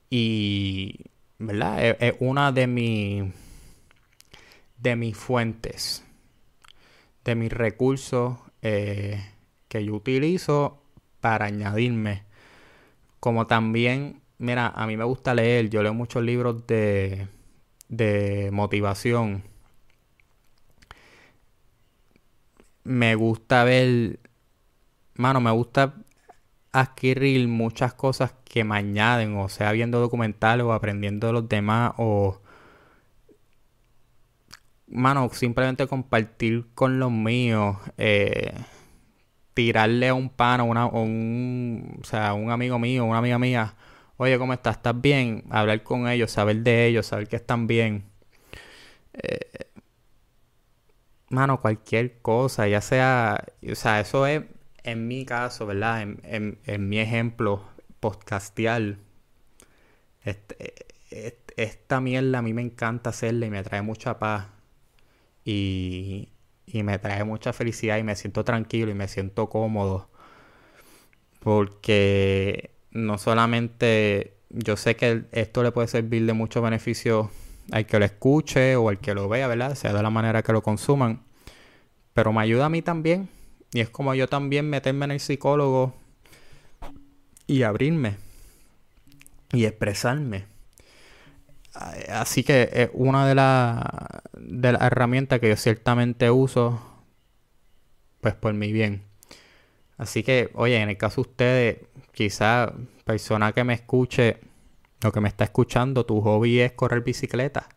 Y, 0.09 1.05
¿verdad? 1.37 1.97
Es, 1.99 2.15
una 2.19 2.51
de, 2.51 2.67
mi, 2.67 3.31
de 4.77 4.95
mis 4.95 5.17
fuentes, 5.17 6.03
de 7.23 7.35
mis 7.35 7.51
recursos 7.51 8.37
eh, 8.61 9.23
que 9.67 9.85
yo 9.85 9.95
utilizo 9.95 10.81
para 11.21 11.45
añadirme. 11.45 12.23
Como 13.19 13.47
también 13.47 14.21
Mira, 14.39 14.67
a 14.67 14.85
mí 14.85 14.97
me 14.97 15.03
gusta 15.03 15.33
leer, 15.33 15.69
yo 15.69 15.81
leo 15.81 15.93
muchos 15.95 16.23
libros 16.23 16.67
de, 16.67 17.27
de 17.89 18.49
motivación. 18.51 19.43
Me 22.87 23.15
gusta 23.15 23.65
ver, 23.65 24.19
mano, 25.15 25.41
me 25.41 25.51
gusta 25.51 25.95
adquirir 26.71 27.47
muchas 27.49 27.93
cosas 27.93 28.33
que 28.45 28.63
me 28.63 28.77
añaden, 28.77 29.37
o 29.37 29.49
sea, 29.49 29.73
viendo 29.73 29.99
documentales 29.99 30.65
o 30.65 30.73
aprendiendo 30.73 31.27
de 31.27 31.33
los 31.33 31.49
demás, 31.49 31.93
o, 31.97 32.41
mano, 34.87 35.29
simplemente 35.33 35.87
compartir 35.87 36.67
con 36.75 36.99
los 36.99 37.11
míos, 37.11 37.77
eh, 37.97 38.53
tirarle 39.53 40.09
a 40.09 40.13
un 40.13 40.29
pan 40.29 40.61
una, 40.61 40.85
o 40.87 41.01
un, 41.01 41.99
o 42.01 42.05
sea, 42.05 42.33
un 42.33 42.51
amigo 42.51 42.79
mío, 42.79 43.05
una 43.05 43.19
amiga 43.19 43.39
mía, 43.39 43.75
oye, 44.17 44.37
¿cómo 44.37 44.53
estás? 44.53 44.77
¿Estás 44.77 44.99
bien? 45.01 45.43
Hablar 45.49 45.83
con 45.83 46.07
ellos, 46.07 46.31
saber 46.31 46.57
de 46.63 46.87
ellos, 46.87 47.07
saber 47.07 47.27
que 47.27 47.35
están 47.37 47.67
bien. 47.67 48.05
Eh, 49.13 49.67
mano, 51.29 51.61
cualquier 51.61 52.19
cosa, 52.21 52.67
ya 52.67 52.81
sea, 52.81 53.43
o 53.69 53.75
sea, 53.75 53.99
eso 53.99 54.25
es 54.27 54.43
en 54.83 55.07
mi 55.07 55.25
caso, 55.25 55.65
¿verdad? 55.65 56.01
En, 56.23 56.89
mi 56.89 56.99
ejemplo 56.99 57.63
podcastial. 57.99 58.99
Este, 60.23 60.85
esta 61.57 61.99
mierda 62.01 62.39
a 62.39 62.41
mí 62.41 62.53
me 62.53 62.61
encanta 62.61 63.09
hacerla 63.09 63.45
y 63.47 63.49
me 63.49 63.63
trae 63.63 63.81
mucha 63.81 64.19
paz. 64.19 64.47
Y, 65.45 66.29
y 66.65 66.83
me 66.83 66.99
trae 66.99 67.23
mucha 67.23 67.53
felicidad 67.53 67.97
y 67.97 68.03
me 68.03 68.15
siento 68.15 68.43
tranquilo 68.43 68.91
y 68.91 68.93
me 68.95 69.07
siento 69.07 69.49
cómodo. 69.49 70.09
Porque 71.39 72.71
no 72.91 73.17
solamente 73.17 74.37
yo 74.49 74.77
sé 74.77 74.95
que 74.95 75.25
esto 75.31 75.63
le 75.63 75.71
puede 75.71 75.87
servir 75.87 76.25
de 76.25 76.33
mucho 76.33 76.61
beneficio 76.61 77.29
al 77.71 77.85
que 77.85 77.99
lo 77.99 78.05
escuche 78.05 78.75
o 78.75 78.89
al 78.89 78.99
que 78.99 79.13
lo 79.13 79.27
vea, 79.29 79.47
¿verdad? 79.47 79.75
Sea 79.75 79.93
de 79.93 80.01
la 80.01 80.09
manera 80.09 80.43
que 80.43 80.53
lo 80.53 80.61
consuman. 80.61 81.23
Pero 82.13 82.33
me 82.33 82.41
ayuda 82.41 82.65
a 82.65 82.69
mí 82.69 82.81
también. 82.81 83.29
Y 83.73 83.81
es 83.81 83.89
como 83.89 84.13
yo 84.15 84.27
también 84.27 84.69
meterme 84.69 85.05
en 85.05 85.11
el 85.11 85.19
psicólogo 85.19 85.93
y 87.45 87.63
abrirme 87.63 88.17
y 89.51 89.65
expresarme. 89.65 90.45
Así 92.09 92.43
que 92.43 92.69
es 92.73 92.89
una 92.93 93.27
de, 93.27 93.35
de 94.41 94.71
las 94.71 94.81
herramientas 94.81 95.39
que 95.39 95.49
yo 95.49 95.55
ciertamente 95.55 96.31
uso, 96.31 96.81
pues 98.19 98.33
por 98.33 98.53
mi 98.53 98.71
bien. 98.71 99.03
Así 99.97 100.23
que, 100.23 100.49
oye, 100.53 100.77
en 100.81 100.89
el 100.89 100.97
caso 100.97 101.21
de 101.23 101.29
ustedes, 101.29 101.77
quizá 102.13 102.73
persona 103.03 103.51
que 103.53 103.63
me 103.63 103.73
escuche 103.73 104.37
o 105.03 105.11
que 105.11 105.21
me 105.21 105.29
está 105.29 105.43
escuchando, 105.45 106.05
tu 106.05 106.21
hobby 106.21 106.59
es 106.59 106.73
correr 106.73 107.03
bicicleta 107.03 107.69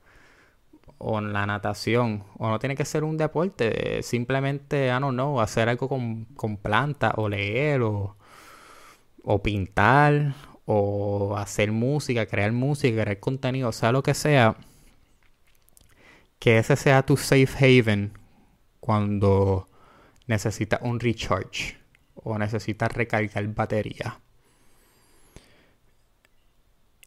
o 1.02 1.20
la 1.20 1.46
natación, 1.46 2.24
o 2.38 2.50
no 2.50 2.58
tiene 2.58 2.76
que 2.76 2.84
ser 2.84 3.04
un 3.04 3.16
deporte, 3.16 4.02
simplemente, 4.02 4.88
I 4.88 5.00
don't 5.00 5.14
know, 5.14 5.40
hacer 5.40 5.70
algo 5.70 5.88
con, 5.88 6.26
con 6.36 6.58
plantas, 6.58 7.14
o 7.16 7.26
leer, 7.28 7.80
o, 7.82 8.16
o 9.24 9.42
pintar, 9.42 10.34
o 10.66 11.36
hacer 11.38 11.72
música, 11.72 12.26
crear 12.26 12.52
música, 12.52 13.02
crear 13.02 13.18
contenido, 13.18 13.72
sea, 13.72 13.92
lo 13.92 14.02
que 14.02 14.14
sea, 14.14 14.56
que 16.38 16.58
ese 16.58 16.76
sea 16.76 17.02
tu 17.04 17.16
safe 17.16 17.80
haven 17.80 18.12
cuando 18.80 19.68
necesitas 20.26 20.80
un 20.82 21.00
recharge 21.00 21.78
o 22.14 22.38
necesitas 22.38 22.92
recargar 22.92 23.46
batería. 23.48 24.20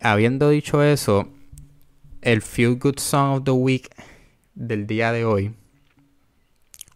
Habiendo 0.05 0.49
dicho 0.49 0.83
eso, 0.83 1.29
el 2.21 2.41
Feel 2.41 2.75
Good 2.75 2.99
Song 2.99 3.37
of 3.37 3.43
the 3.45 3.51
Week 3.51 3.89
del 4.53 4.85
día 4.85 5.13
de 5.13 5.23
hoy, 5.23 5.55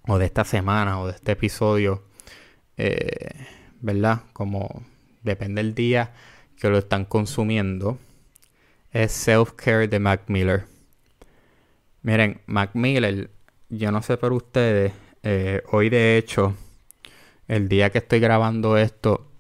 o 0.06 0.18
de 0.18 0.26
esta 0.26 0.44
semana, 0.44 1.00
o 1.00 1.08
de 1.08 1.14
este 1.14 1.32
episodio, 1.32 2.04
eh, 2.76 3.46
¿verdad? 3.80 4.24
Como 4.34 4.84
depende 5.24 5.64
del 5.64 5.74
día 5.74 6.12
que 6.60 6.70
lo 6.70 6.80
están 6.80 7.06
consumiendo, 7.06 7.98
es 8.92 9.14
Self 9.14 9.54
Care 9.54 9.88
de 9.88 10.00
Mac 10.00 10.24
Miller. 10.28 10.66
Miren, 12.02 12.42
Mac 12.46 12.72
Miller, 12.74 13.30
yo 13.70 13.90
no 13.90 14.02
sé 14.02 14.18
por 14.18 14.34
ustedes, 14.34 14.92
eh, 15.24 15.64
hoy 15.72 15.88
de 15.88 16.18
hecho 16.18 16.58
el 17.48 17.70
día 17.70 17.90
que 17.90 18.00
estoy 18.00 18.20
grabando 18.20 18.76
esto, 18.76 19.32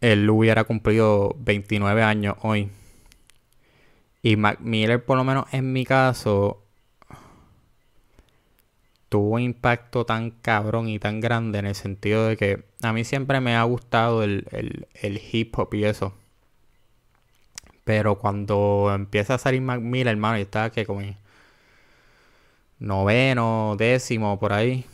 él 0.00 0.28
hubiera 0.30 0.64
cumplido 0.64 1.34
29 1.38 2.02
años 2.02 2.36
hoy. 2.42 2.70
Y 4.22 4.36
Mac 4.36 4.60
Miller, 4.60 5.04
por 5.04 5.16
lo 5.16 5.24
menos 5.24 5.46
en 5.52 5.72
mi 5.72 5.84
caso, 5.84 6.62
tuvo 9.08 9.30
un 9.36 9.42
impacto 9.42 10.06
tan 10.06 10.30
cabrón 10.30 10.88
y 10.88 10.98
tan 10.98 11.20
grande 11.20 11.58
en 11.58 11.66
el 11.66 11.74
sentido 11.74 12.26
de 12.26 12.36
que 12.36 12.64
a 12.82 12.92
mí 12.92 13.04
siempre 13.04 13.40
me 13.40 13.56
ha 13.56 13.62
gustado 13.64 14.22
el, 14.22 14.46
el 14.94 15.20
hip 15.32 15.58
hop 15.58 15.74
y 15.74 15.84
eso. 15.84 16.14
Pero 17.84 18.18
cuando 18.18 18.92
empieza 18.94 19.34
a 19.34 19.38
salir 19.38 19.62
Mac 19.62 19.80
Miller, 19.80 20.08
hermano, 20.08 20.38
y 20.38 20.42
estaba 20.42 20.70
que 20.70 20.86
como 20.86 21.02
noveno, 22.78 23.76
décimo, 23.78 24.38
por 24.38 24.52
ahí 24.52 24.84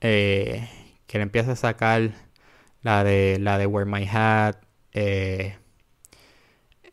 eh, 0.00 0.68
que 1.06 1.18
le 1.18 1.22
empieza 1.22 1.52
a 1.52 1.56
sacar 1.56 2.12
la 2.84 3.02
de 3.02 3.38
la 3.40 3.58
de 3.58 3.66
Wear 3.66 3.86
My 3.86 4.06
Hat, 4.06 4.58
eh, 4.92 5.56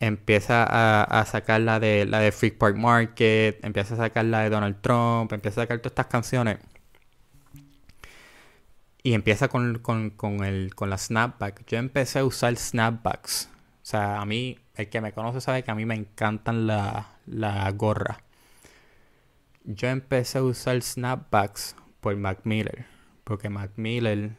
empieza 0.00 0.64
a, 1.04 1.24
sacar 1.26 1.60
la 1.60 1.78
de 1.78 2.06
la 2.06 2.18
de 2.18 2.32
Freak 2.32 2.58
Park 2.58 2.76
Market, 2.76 3.64
empieza 3.64 3.94
a 3.94 3.98
sacar 3.98 4.24
la 4.24 4.40
de 4.40 4.50
Donald 4.50 4.80
Trump, 4.80 5.32
empieza 5.32 5.60
a 5.60 5.64
sacar 5.64 5.78
todas 5.78 5.92
estas 5.92 6.06
canciones. 6.06 6.58
Y 9.04 9.14
empieza 9.14 9.48
con, 9.48 9.78
con, 9.80 10.10
con, 10.10 10.44
el, 10.44 10.74
con 10.74 10.90
la 10.90 10.96
snapback. 10.98 11.64
Yo 11.66 11.78
empecé 11.78 12.20
a 12.20 12.24
usar 12.24 12.56
snapbacks. 12.56 13.50
O 13.82 13.84
sea, 13.84 14.20
a 14.20 14.26
mí, 14.26 14.58
el 14.76 14.88
que 14.90 15.00
me 15.00 15.12
conoce 15.12 15.40
sabe 15.40 15.64
que 15.64 15.70
a 15.72 15.74
mí 15.74 15.84
me 15.86 15.94
encantan 15.94 16.66
la, 16.66 17.18
la 17.26 17.70
gorra. 17.72 18.22
Yo 19.64 19.88
empecé 19.88 20.38
a 20.38 20.42
usar 20.42 20.80
snapbacks 20.82 21.76
por 22.00 22.16
Mac 22.16 22.40
Miller 22.44 22.86
porque 23.24 23.48
Mac 23.48 23.72
Miller 23.76 24.32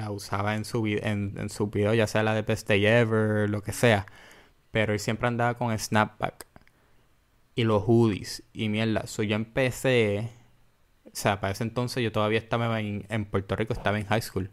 la 0.00 0.10
usaba 0.10 0.56
en 0.56 0.64
su, 0.64 0.86
en, 0.86 1.34
en 1.38 1.50
su 1.50 1.68
video, 1.68 1.94
ya 1.94 2.06
sea 2.06 2.22
la 2.22 2.34
de 2.34 2.42
Best 2.42 2.68
Day 2.68 2.84
Ever, 2.86 3.48
lo 3.50 3.62
que 3.62 3.72
sea. 3.72 4.06
Pero 4.70 4.92
él 4.92 5.00
siempre 5.00 5.28
andaba 5.28 5.54
con 5.54 5.76
snapback 5.76 6.46
y 7.54 7.64
los 7.64 7.82
hoodies 7.84 8.42
y 8.52 8.68
mierda. 8.68 9.06
So 9.06 9.22
yo 9.22 9.36
empecé 9.36 10.30
O 11.04 11.10
sea, 11.12 11.40
para 11.40 11.52
ese 11.52 11.64
entonces 11.64 12.02
yo 12.02 12.12
todavía 12.12 12.38
estaba 12.38 12.80
en, 12.80 13.06
en 13.08 13.24
Puerto 13.26 13.56
Rico, 13.56 13.72
estaba 13.72 13.98
en 13.98 14.06
high 14.06 14.22
school. 14.22 14.50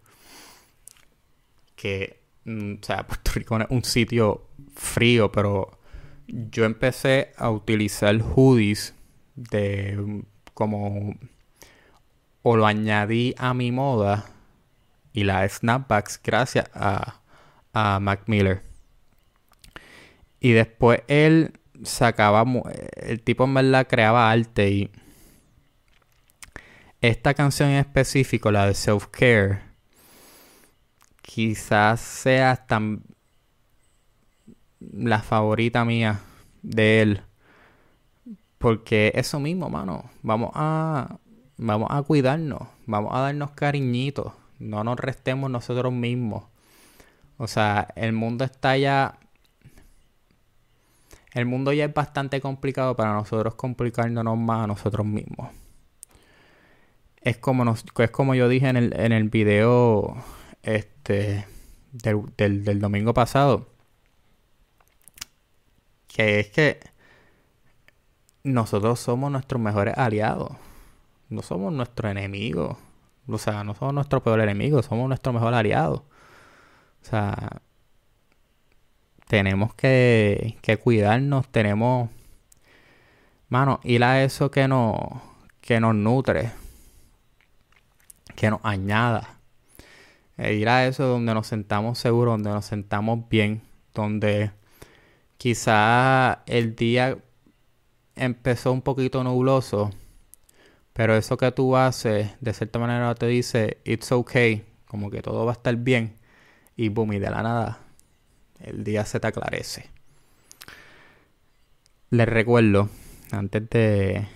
Que, 1.76 2.22
mm, 2.46 2.74
o 2.82 2.86
sea, 2.86 3.08
Puerto 3.08 3.32
Rico 3.36 3.60
es 3.60 3.68
un 3.70 3.84
sitio 3.84 4.50
frío, 4.76 5.32
pero 5.32 5.80
yo 6.28 6.66
empecé 6.66 7.32
a 7.38 7.50
utilizar 7.50 8.20
hoodies 8.22 8.94
de 9.36 10.24
como 10.54 11.16
o 12.44 12.58
lo 12.58 12.66
añadí 12.66 13.36
a 13.38 13.54
mi 13.54 13.72
moda 13.72 14.26
y 15.18 15.24
la 15.24 15.50
snapbacks 15.50 16.22
gracias 16.24 16.70
a, 16.76 17.22
a 17.74 18.00
Mac 18.00 18.26
Miller. 18.28 18.62
Y 20.40 20.52
después 20.52 21.02
él 21.08 21.60
sacaba, 21.82 22.46
el 22.98 23.24
tipo 23.24 23.46
en 23.46 23.56
verdad 23.56 23.88
creaba 23.88 24.30
arte 24.30 24.70
y 24.70 24.92
esta 27.02 27.34
canción 27.34 27.70
en 27.70 27.78
específico, 27.78 28.52
la 28.52 28.68
de 28.68 28.76
Self 28.76 29.08
Care, 29.08 29.62
quizás 31.24 32.00
sea 32.00 32.68
tan 32.68 33.02
la 34.80 35.24
favorita 35.24 35.84
mía 35.84 36.20
de 36.62 37.02
él. 37.02 37.22
Porque 38.60 39.12
eso 39.16 39.40
mismo, 39.40 39.68
mano. 39.68 40.12
Vamos 40.22 40.52
a, 40.54 41.18
vamos 41.58 41.88
a 41.90 42.04
cuidarnos. 42.04 42.68
Vamos 42.86 43.16
a 43.16 43.22
darnos 43.22 43.50
cariñitos. 43.54 44.32
No 44.60 44.84
nos 44.84 45.00
restemos 45.00 45.50
nosotros 45.52 45.94
mismos. 45.94 46.46
O 47.38 47.48
sea, 47.48 47.88
el 47.96 48.14
mundo 48.14 48.44
está 48.44 48.78
ya 48.78 49.20
el 51.38 51.46
mundo 51.46 51.72
ya 51.72 51.86
es 51.86 51.94
bastante 51.94 52.42
complicado 52.42 52.96
para 52.96 53.14
nosotros 53.14 53.54
complicarnos 53.54 54.38
más 54.38 54.64
a 54.64 54.68
nosotros 54.68 55.06
mismos. 55.06 55.52
Es 57.22 57.38
como, 57.38 57.64
nos, 57.64 57.86
es 58.00 58.10
como 58.10 58.34
yo 58.34 58.50
dije 58.50 58.68
en 58.68 58.78
el, 58.78 59.00
en 59.00 59.12
el 59.12 59.30
video 59.30 60.18
este, 60.64 61.46
del, 61.92 62.64
del 62.64 62.80
domingo 62.80 63.14
pasado. 63.14 63.70
Que 66.08 66.40
es 66.40 66.48
que 66.50 66.80
nosotros 68.44 69.00
somos 69.00 69.32
nuestros 69.32 69.62
mejores 69.62 69.96
aliados. 69.96 70.54
No 71.30 71.44
somos 71.44 71.72
nuestro 71.72 72.10
enemigo. 72.10 72.80
O 73.28 73.38
sea, 73.38 73.64
no 73.64 73.76
somos 73.76 73.94
nuestro 73.94 74.24
peor 74.24 74.40
enemigo, 74.40 74.82
somos 74.82 75.08
nuestro 75.08 75.34
mejor 75.34 75.54
aliado. 75.54 76.06
O 77.02 77.06
sea, 77.06 77.62
tenemos 79.28 79.74
que, 79.76 80.58
que 80.62 80.78
cuidarnos, 80.78 81.48
tenemos, 81.50 82.10
mano, 83.50 83.80
ir 83.84 84.04
a 84.04 84.24
eso 84.24 84.50
que 84.52 84.68
nos, 84.68 84.96
que 85.62 85.80
nos 85.80 85.96
nutre, 85.96 86.52
que 88.36 88.50
nos 88.50 88.62
añada. 88.64 89.38
E 90.38 90.54
ir 90.54 90.70
a 90.70 90.86
eso 90.88 91.06
donde 91.06 91.34
nos 91.34 91.48
sentamos 91.48 92.00
seguros, 92.00 92.34
donde 92.36 92.52
nos 92.52 92.66
sentamos 92.66 93.28
bien, 93.30 93.62
donde 93.94 94.52
quizá 95.38 96.44
el 96.46 96.76
día 96.76 97.18
empezó 98.16 98.72
un 98.72 98.82
poquito 98.82 99.24
nubloso, 99.24 99.92
pero 100.98 101.16
eso 101.16 101.38
que 101.38 101.52
tú 101.52 101.78
haces, 101.78 102.32
de 102.42 102.54
cierta 102.54 102.80
manera 102.80 103.14
te 103.14 103.28
dice, 103.28 103.78
it's 103.86 104.12
okay, 104.12 104.66
como 104.88 105.12
que 105.12 105.22
todo 105.22 105.46
va 105.46 105.52
a 105.52 105.54
estar 105.54 105.76
bien, 105.76 106.16
y 106.76 106.90
boom, 106.90 107.14
y 107.14 107.20
de 107.20 107.30
la 107.30 107.44
nada 107.44 107.82
el 108.62 108.84
día 108.84 109.06
se 109.06 109.20
te 109.20 109.28
aclarece. 109.28 109.92
Les 112.10 112.28
recuerdo, 112.28 112.90
antes 113.30 113.70
de, 113.70 114.28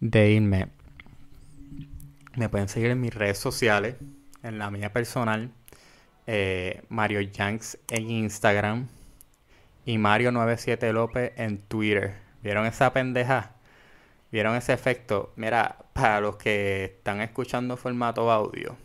de 0.00 0.30
irme, 0.32 0.70
me 2.34 2.48
pueden 2.48 2.68
seguir 2.68 2.90
en 2.90 3.00
mis 3.00 3.14
redes 3.14 3.38
sociales, 3.38 3.94
en 4.42 4.58
la 4.58 4.72
mía 4.72 4.92
personal, 4.92 5.52
eh, 6.26 6.82
Mario 6.88 7.20
Yanks 7.20 7.78
en 7.90 8.10
Instagram 8.10 8.88
y 9.84 9.98
Mario97 9.98 10.92
López 10.92 11.32
en 11.36 11.58
Twitter. 11.58 12.16
¿Vieron 12.42 12.66
esa 12.66 12.92
pendeja? 12.92 13.55
¿Vieron 14.36 14.54
ese 14.54 14.74
efecto? 14.74 15.32
Mira, 15.36 15.78
para 15.94 16.20
los 16.20 16.36
que 16.36 16.84
están 16.84 17.22
escuchando 17.22 17.78
formato 17.78 18.30
audio, 18.30 18.76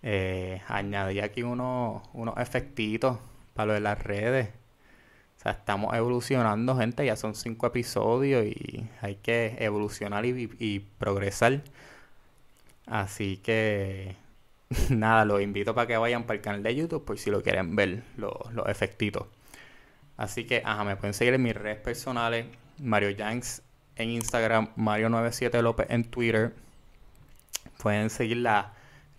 eh, 0.00 0.62
añadí 0.68 1.18
aquí 1.18 1.42
unos, 1.42 2.04
unos 2.12 2.38
efectitos 2.38 3.18
para 3.52 3.66
lo 3.66 3.72
de 3.72 3.80
las 3.80 4.00
redes. 4.00 4.50
O 5.38 5.42
sea, 5.42 5.50
estamos 5.50 5.92
evolucionando, 5.96 6.76
gente. 6.76 7.04
Ya 7.04 7.16
son 7.16 7.34
cinco 7.34 7.66
episodios 7.66 8.46
y 8.46 8.88
hay 9.00 9.16
que 9.16 9.56
evolucionar 9.58 10.24
y, 10.24 10.86
progresar. 11.00 11.62
Así 12.86 13.38
que, 13.38 14.14
nada, 14.88 15.24
los 15.24 15.42
invito 15.42 15.74
para 15.74 15.88
que 15.88 15.96
vayan 15.96 16.22
para 16.26 16.36
el 16.36 16.42
canal 16.42 16.62
de 16.62 16.76
YouTube 16.76 17.04
por 17.04 17.18
si 17.18 17.32
lo 17.32 17.42
quieren 17.42 17.74
ver, 17.74 18.04
los, 18.16 18.52
los 18.52 18.68
efectitos. 18.68 19.26
Así 20.16 20.44
que, 20.44 20.62
ajá, 20.64 20.84
me 20.84 20.94
pueden 20.94 21.12
seguir 21.12 21.34
en 21.34 21.42
mis 21.42 21.56
redes 21.56 21.80
personales, 21.80 22.46
Mario 22.78 23.10
Yanks 23.10 23.65
en 23.96 24.10
Instagram, 24.10 24.68
Mario97 24.76 25.60
López 25.62 25.86
en 25.90 26.04
Twitter. 26.04 26.54
Pueden 27.82 28.10
seguir 28.10 28.38
la 28.38 28.74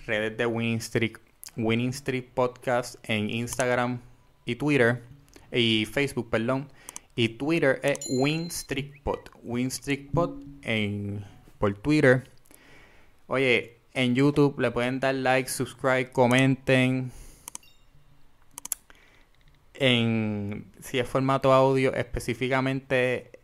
redes 0.06 0.38
de 0.38 0.46
Winning 0.46 0.82
Streak, 0.82 1.20
Winning 1.56 1.94
Streak 1.94 2.30
Podcast 2.34 2.96
en 3.04 3.30
Instagram 3.30 4.00
y 4.46 4.56
Twitter 4.56 5.04
y 5.52 5.86
Facebook, 5.86 6.30
perdón. 6.30 6.68
Y 7.16 7.30
Twitter 7.30 7.80
es 7.84 8.00
Win 8.10 8.52
Streak 8.52 9.02
Pod. 9.04 9.20
Win 9.44 9.72
Streak 9.72 10.12
Pod 10.12 10.40
en, 10.62 11.26
por 11.58 11.74
Twitter. 11.74 12.30
Oye, 13.28 13.78
en 13.94 14.13
YouTube 14.13 14.60
le 14.60 14.70
pueden 14.72 15.00
dar 15.00 15.16
like, 15.16 15.50
subscribe, 15.50 16.12
comenten. 16.12 17.12
En 19.74 20.72
si 20.80 21.00
es 21.00 21.08
formato 21.08 21.54
audio, 21.54 21.94
específicamente 21.94 23.37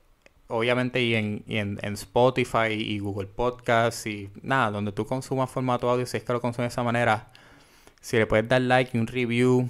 obviamente 0.53 1.01
y 1.01 1.15
en, 1.15 1.43
en, 1.47 1.93
Spotify 1.93 2.73
y 2.73 2.99
Google 2.99 3.27
Podcasts 3.27 4.05
y 4.05 4.29
nada, 4.43 4.69
donde 4.69 4.91
tú 4.91 5.05
consumas 5.05 5.49
formato 5.49 5.89
audio, 5.89 6.05
si 6.05 6.17
es 6.17 6.23
que 6.23 6.31
lo 6.31 6.39
consumes 6.39 6.69
de 6.69 6.73
esa 6.73 6.83
manera, 6.83 7.31
si 8.01 8.17
le 8.17 8.27
puedes 8.27 8.47
dar 8.47 8.61
like, 8.61 8.97
un 8.97 9.07
review 9.07 9.67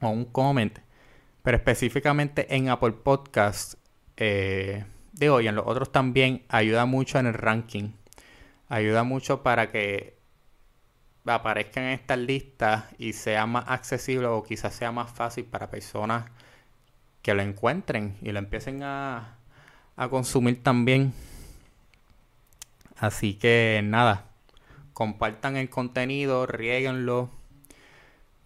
o 0.00 0.08
un 0.08 0.24
comment, 0.24 0.78
pero 1.42 1.58
específicamente 1.58 2.54
en 2.54 2.70
Apple 2.70 2.92
Podcasts, 2.92 3.76
eh, 4.16 4.84
digo, 5.12 5.42
y 5.42 5.48
en 5.48 5.56
los 5.56 5.66
otros 5.66 5.92
también, 5.92 6.42
ayuda 6.48 6.86
mucho 6.86 7.18
en 7.18 7.26
el 7.26 7.34
ranking. 7.34 7.92
Ayuda 8.68 9.02
mucho 9.02 9.42
para 9.42 9.70
que 9.70 10.18
aparezcan 11.26 11.84
en 11.84 11.90
estas 11.90 12.18
listas 12.18 12.84
y 12.98 13.12
sea 13.12 13.44
más 13.44 13.64
accesible 13.68 14.26
o 14.26 14.42
quizás 14.42 14.74
sea 14.74 14.90
más 14.90 15.10
fácil 15.10 15.44
para 15.44 15.70
personas 15.70 16.30
que 17.20 17.34
lo 17.34 17.42
encuentren 17.42 18.16
y 18.22 18.32
lo 18.32 18.38
empiecen 18.38 18.82
a, 18.82 19.39
a 20.00 20.08
consumir 20.08 20.62
también. 20.62 21.12
Así 22.96 23.34
que 23.34 23.82
nada, 23.84 24.28
compartan 24.94 25.58
el 25.58 25.68
contenido, 25.68 26.46
rieguenlo. 26.46 27.28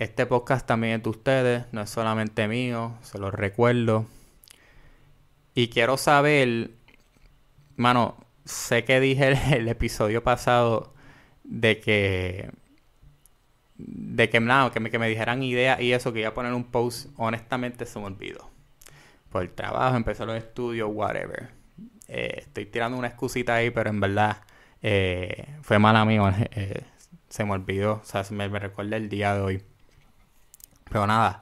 Este 0.00 0.26
podcast 0.26 0.66
también 0.66 0.94
es 0.94 1.04
de 1.04 1.10
ustedes, 1.10 1.64
no 1.70 1.82
es 1.82 1.90
solamente 1.90 2.48
mío, 2.48 2.94
se 3.02 3.20
los 3.20 3.32
recuerdo. 3.32 4.06
Y 5.54 5.68
quiero 5.68 5.96
saber, 5.96 6.72
mano, 7.76 8.16
sé 8.44 8.84
que 8.84 8.98
dije 8.98 9.38
el, 9.56 9.68
episodio 9.68 10.24
pasado 10.24 10.92
de 11.44 11.78
que 11.78 12.50
de 13.76 14.28
que 14.28 14.40
nada, 14.40 14.72
que 14.72 14.80
me, 14.80 14.90
que 14.90 14.98
me 14.98 15.08
dijeran 15.08 15.44
ideas 15.44 15.80
y 15.80 15.92
eso, 15.92 16.12
que 16.12 16.20
iba 16.20 16.30
a 16.30 16.34
poner 16.34 16.52
un 16.52 16.64
post, 16.64 17.10
honestamente 17.16 17.86
se 17.86 18.00
me 18.00 18.06
olvidó 18.06 18.53
por 19.34 19.42
el 19.42 19.50
trabajo, 19.50 19.96
empezó 19.96 20.24
los 20.26 20.36
estudios, 20.36 20.88
whatever. 20.92 21.48
Eh, 22.06 22.36
estoy 22.38 22.66
tirando 22.66 22.96
una 22.96 23.08
excusita 23.08 23.56
ahí, 23.56 23.70
pero 23.70 23.90
en 23.90 23.98
verdad 23.98 24.36
eh, 24.80 25.56
fue 25.62 25.80
mala 25.80 26.04
mía. 26.04 26.22
Eh, 26.52 26.84
se 27.28 27.44
me 27.44 27.50
olvidó, 27.50 27.94
o 27.94 28.04
sea, 28.04 28.24
me, 28.30 28.48
me 28.48 28.60
recuerda 28.60 28.96
el 28.96 29.08
día 29.08 29.34
de 29.34 29.40
hoy. 29.40 29.62
Pero 30.88 31.04
nada, 31.08 31.40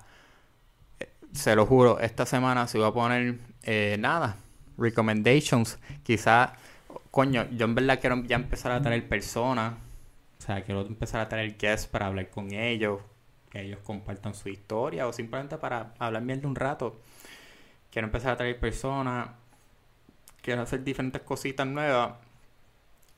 se 1.34 1.54
lo 1.54 1.66
juro, 1.66 2.00
esta 2.00 2.24
semana 2.24 2.66
se 2.66 2.78
iba 2.78 2.86
a 2.86 2.94
poner 2.94 3.36
nada, 3.98 4.36
recommendations. 4.78 5.78
Quizá, 6.02 6.54
coño, 7.10 7.46
yo 7.50 7.66
en 7.66 7.74
verdad 7.74 8.00
quiero 8.00 8.24
ya 8.24 8.36
empezar 8.36 8.72
a 8.72 8.80
traer 8.80 9.06
personas. 9.06 9.74
O 10.38 10.42
sea, 10.42 10.62
quiero 10.62 10.80
empezar 10.86 11.20
a 11.20 11.28
traer 11.28 11.58
guests 11.58 11.86
para 11.86 12.06
hablar 12.06 12.30
con 12.30 12.54
ellos, 12.54 13.02
que 13.50 13.60
ellos 13.60 13.80
compartan 13.84 14.32
su 14.34 14.48
historia 14.48 15.06
o 15.06 15.12
simplemente 15.12 15.58
para 15.58 15.92
hablar 15.98 16.22
bien 16.22 16.40
de 16.40 16.46
un 16.46 16.54
rato. 16.56 16.98
Quiero 17.92 18.06
empezar 18.08 18.32
a 18.32 18.36
traer 18.38 18.58
personas. 18.58 19.28
Quiero 20.40 20.62
hacer 20.62 20.82
diferentes 20.82 21.20
cositas 21.22 21.66
nuevas. 21.66 22.14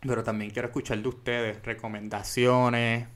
Pero 0.01 0.25
también 0.25 0.51
quiero 0.51 0.69
escuchar 0.69 0.99
de 0.99 1.09
ustedes 1.09 1.63
recomendaciones. 1.65 3.07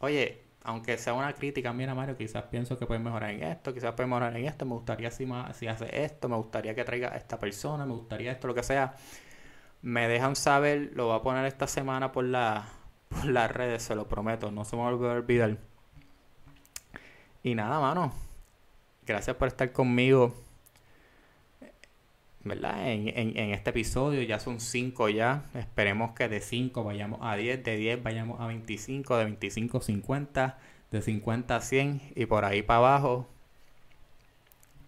Oye, 0.00 0.42
aunque 0.62 0.98
sea 0.98 1.14
una 1.14 1.32
crítica, 1.32 1.72
mira 1.72 1.94
Mario, 1.94 2.16
quizás 2.16 2.44
pienso 2.44 2.78
que 2.78 2.86
puedes 2.86 3.02
mejorar 3.02 3.30
en 3.30 3.42
esto, 3.42 3.72
quizás 3.72 3.94
puedes 3.94 4.08
mejorar 4.08 4.36
en 4.36 4.44
esto, 4.46 4.64
me 4.66 4.74
gustaría 4.74 5.10
si, 5.10 5.26
si 5.54 5.66
hace 5.66 6.04
esto, 6.04 6.28
me 6.28 6.36
gustaría 6.36 6.74
que 6.74 6.84
traiga 6.84 7.12
a 7.12 7.16
esta 7.16 7.38
persona, 7.38 7.84
me 7.86 7.94
gustaría 7.94 8.30
esto, 8.32 8.46
lo 8.46 8.54
que 8.54 8.62
sea. 8.62 8.94
Me 9.82 10.06
dejan 10.06 10.36
saber, 10.36 10.90
lo 10.94 11.06
voy 11.06 11.16
a 11.16 11.22
poner 11.22 11.46
esta 11.46 11.66
semana 11.66 12.12
por, 12.12 12.24
la, 12.24 12.68
por 13.08 13.24
las 13.26 13.50
redes, 13.50 13.82
se 13.82 13.94
lo 13.94 14.06
prometo, 14.06 14.50
no 14.50 14.64
se 14.64 14.76
me 14.76 14.82
va 14.82 14.88
a 14.90 14.92
olvidar. 14.92 15.58
Y 17.42 17.54
nada, 17.54 17.80
mano. 17.80 18.12
Gracias 19.06 19.36
por 19.36 19.48
estar 19.48 19.72
conmigo. 19.72 20.34
¿Verdad? 22.44 22.90
En, 22.90 23.08
en, 23.16 23.50
este 23.50 23.70
episodio 23.70 24.22
ya 24.22 24.38
son 24.38 24.60
5 24.60 25.08
ya. 25.08 25.44
Esperemos 25.54 26.12
que 26.12 26.28
de 26.28 26.40
5 26.40 26.84
vayamos 26.84 27.20
a 27.22 27.36
10, 27.36 27.64
de 27.64 27.76
10 27.76 28.02
vayamos 28.02 28.40
a 28.40 28.46
25, 28.46 29.16
de 29.16 29.24
25 29.24 29.78
a 29.78 29.80
50, 29.80 30.58
de 30.90 31.02
50 31.02 31.56
a 31.56 31.60
100 31.60 32.02
y 32.14 32.26
por 32.26 32.44
ahí 32.44 32.62
para 32.62 32.78
abajo. 32.78 33.26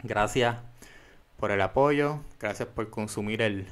Gracias 0.03 0.57
por 1.39 1.51
el 1.51 1.63
apoyo, 1.63 2.21
gracias 2.39 2.69
por 2.69 2.91
consumir 2.91 3.41
el, 3.41 3.67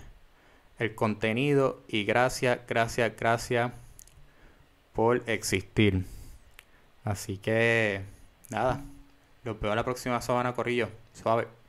el 0.79 0.95
contenido 0.95 1.83
y 1.87 2.05
gracias, 2.05 2.61
gracias, 2.67 3.13
gracias 3.19 3.73
por 4.95 5.29
existir. 5.29 6.07
Así 7.05 7.37
que, 7.37 8.03
nada, 8.51 8.83
los 9.45 9.61
veo 9.61 9.75
la 9.75 9.85
próxima 9.85 10.21
semana, 10.23 10.55
Corrillo. 10.55 10.89
Suave. 11.13 11.64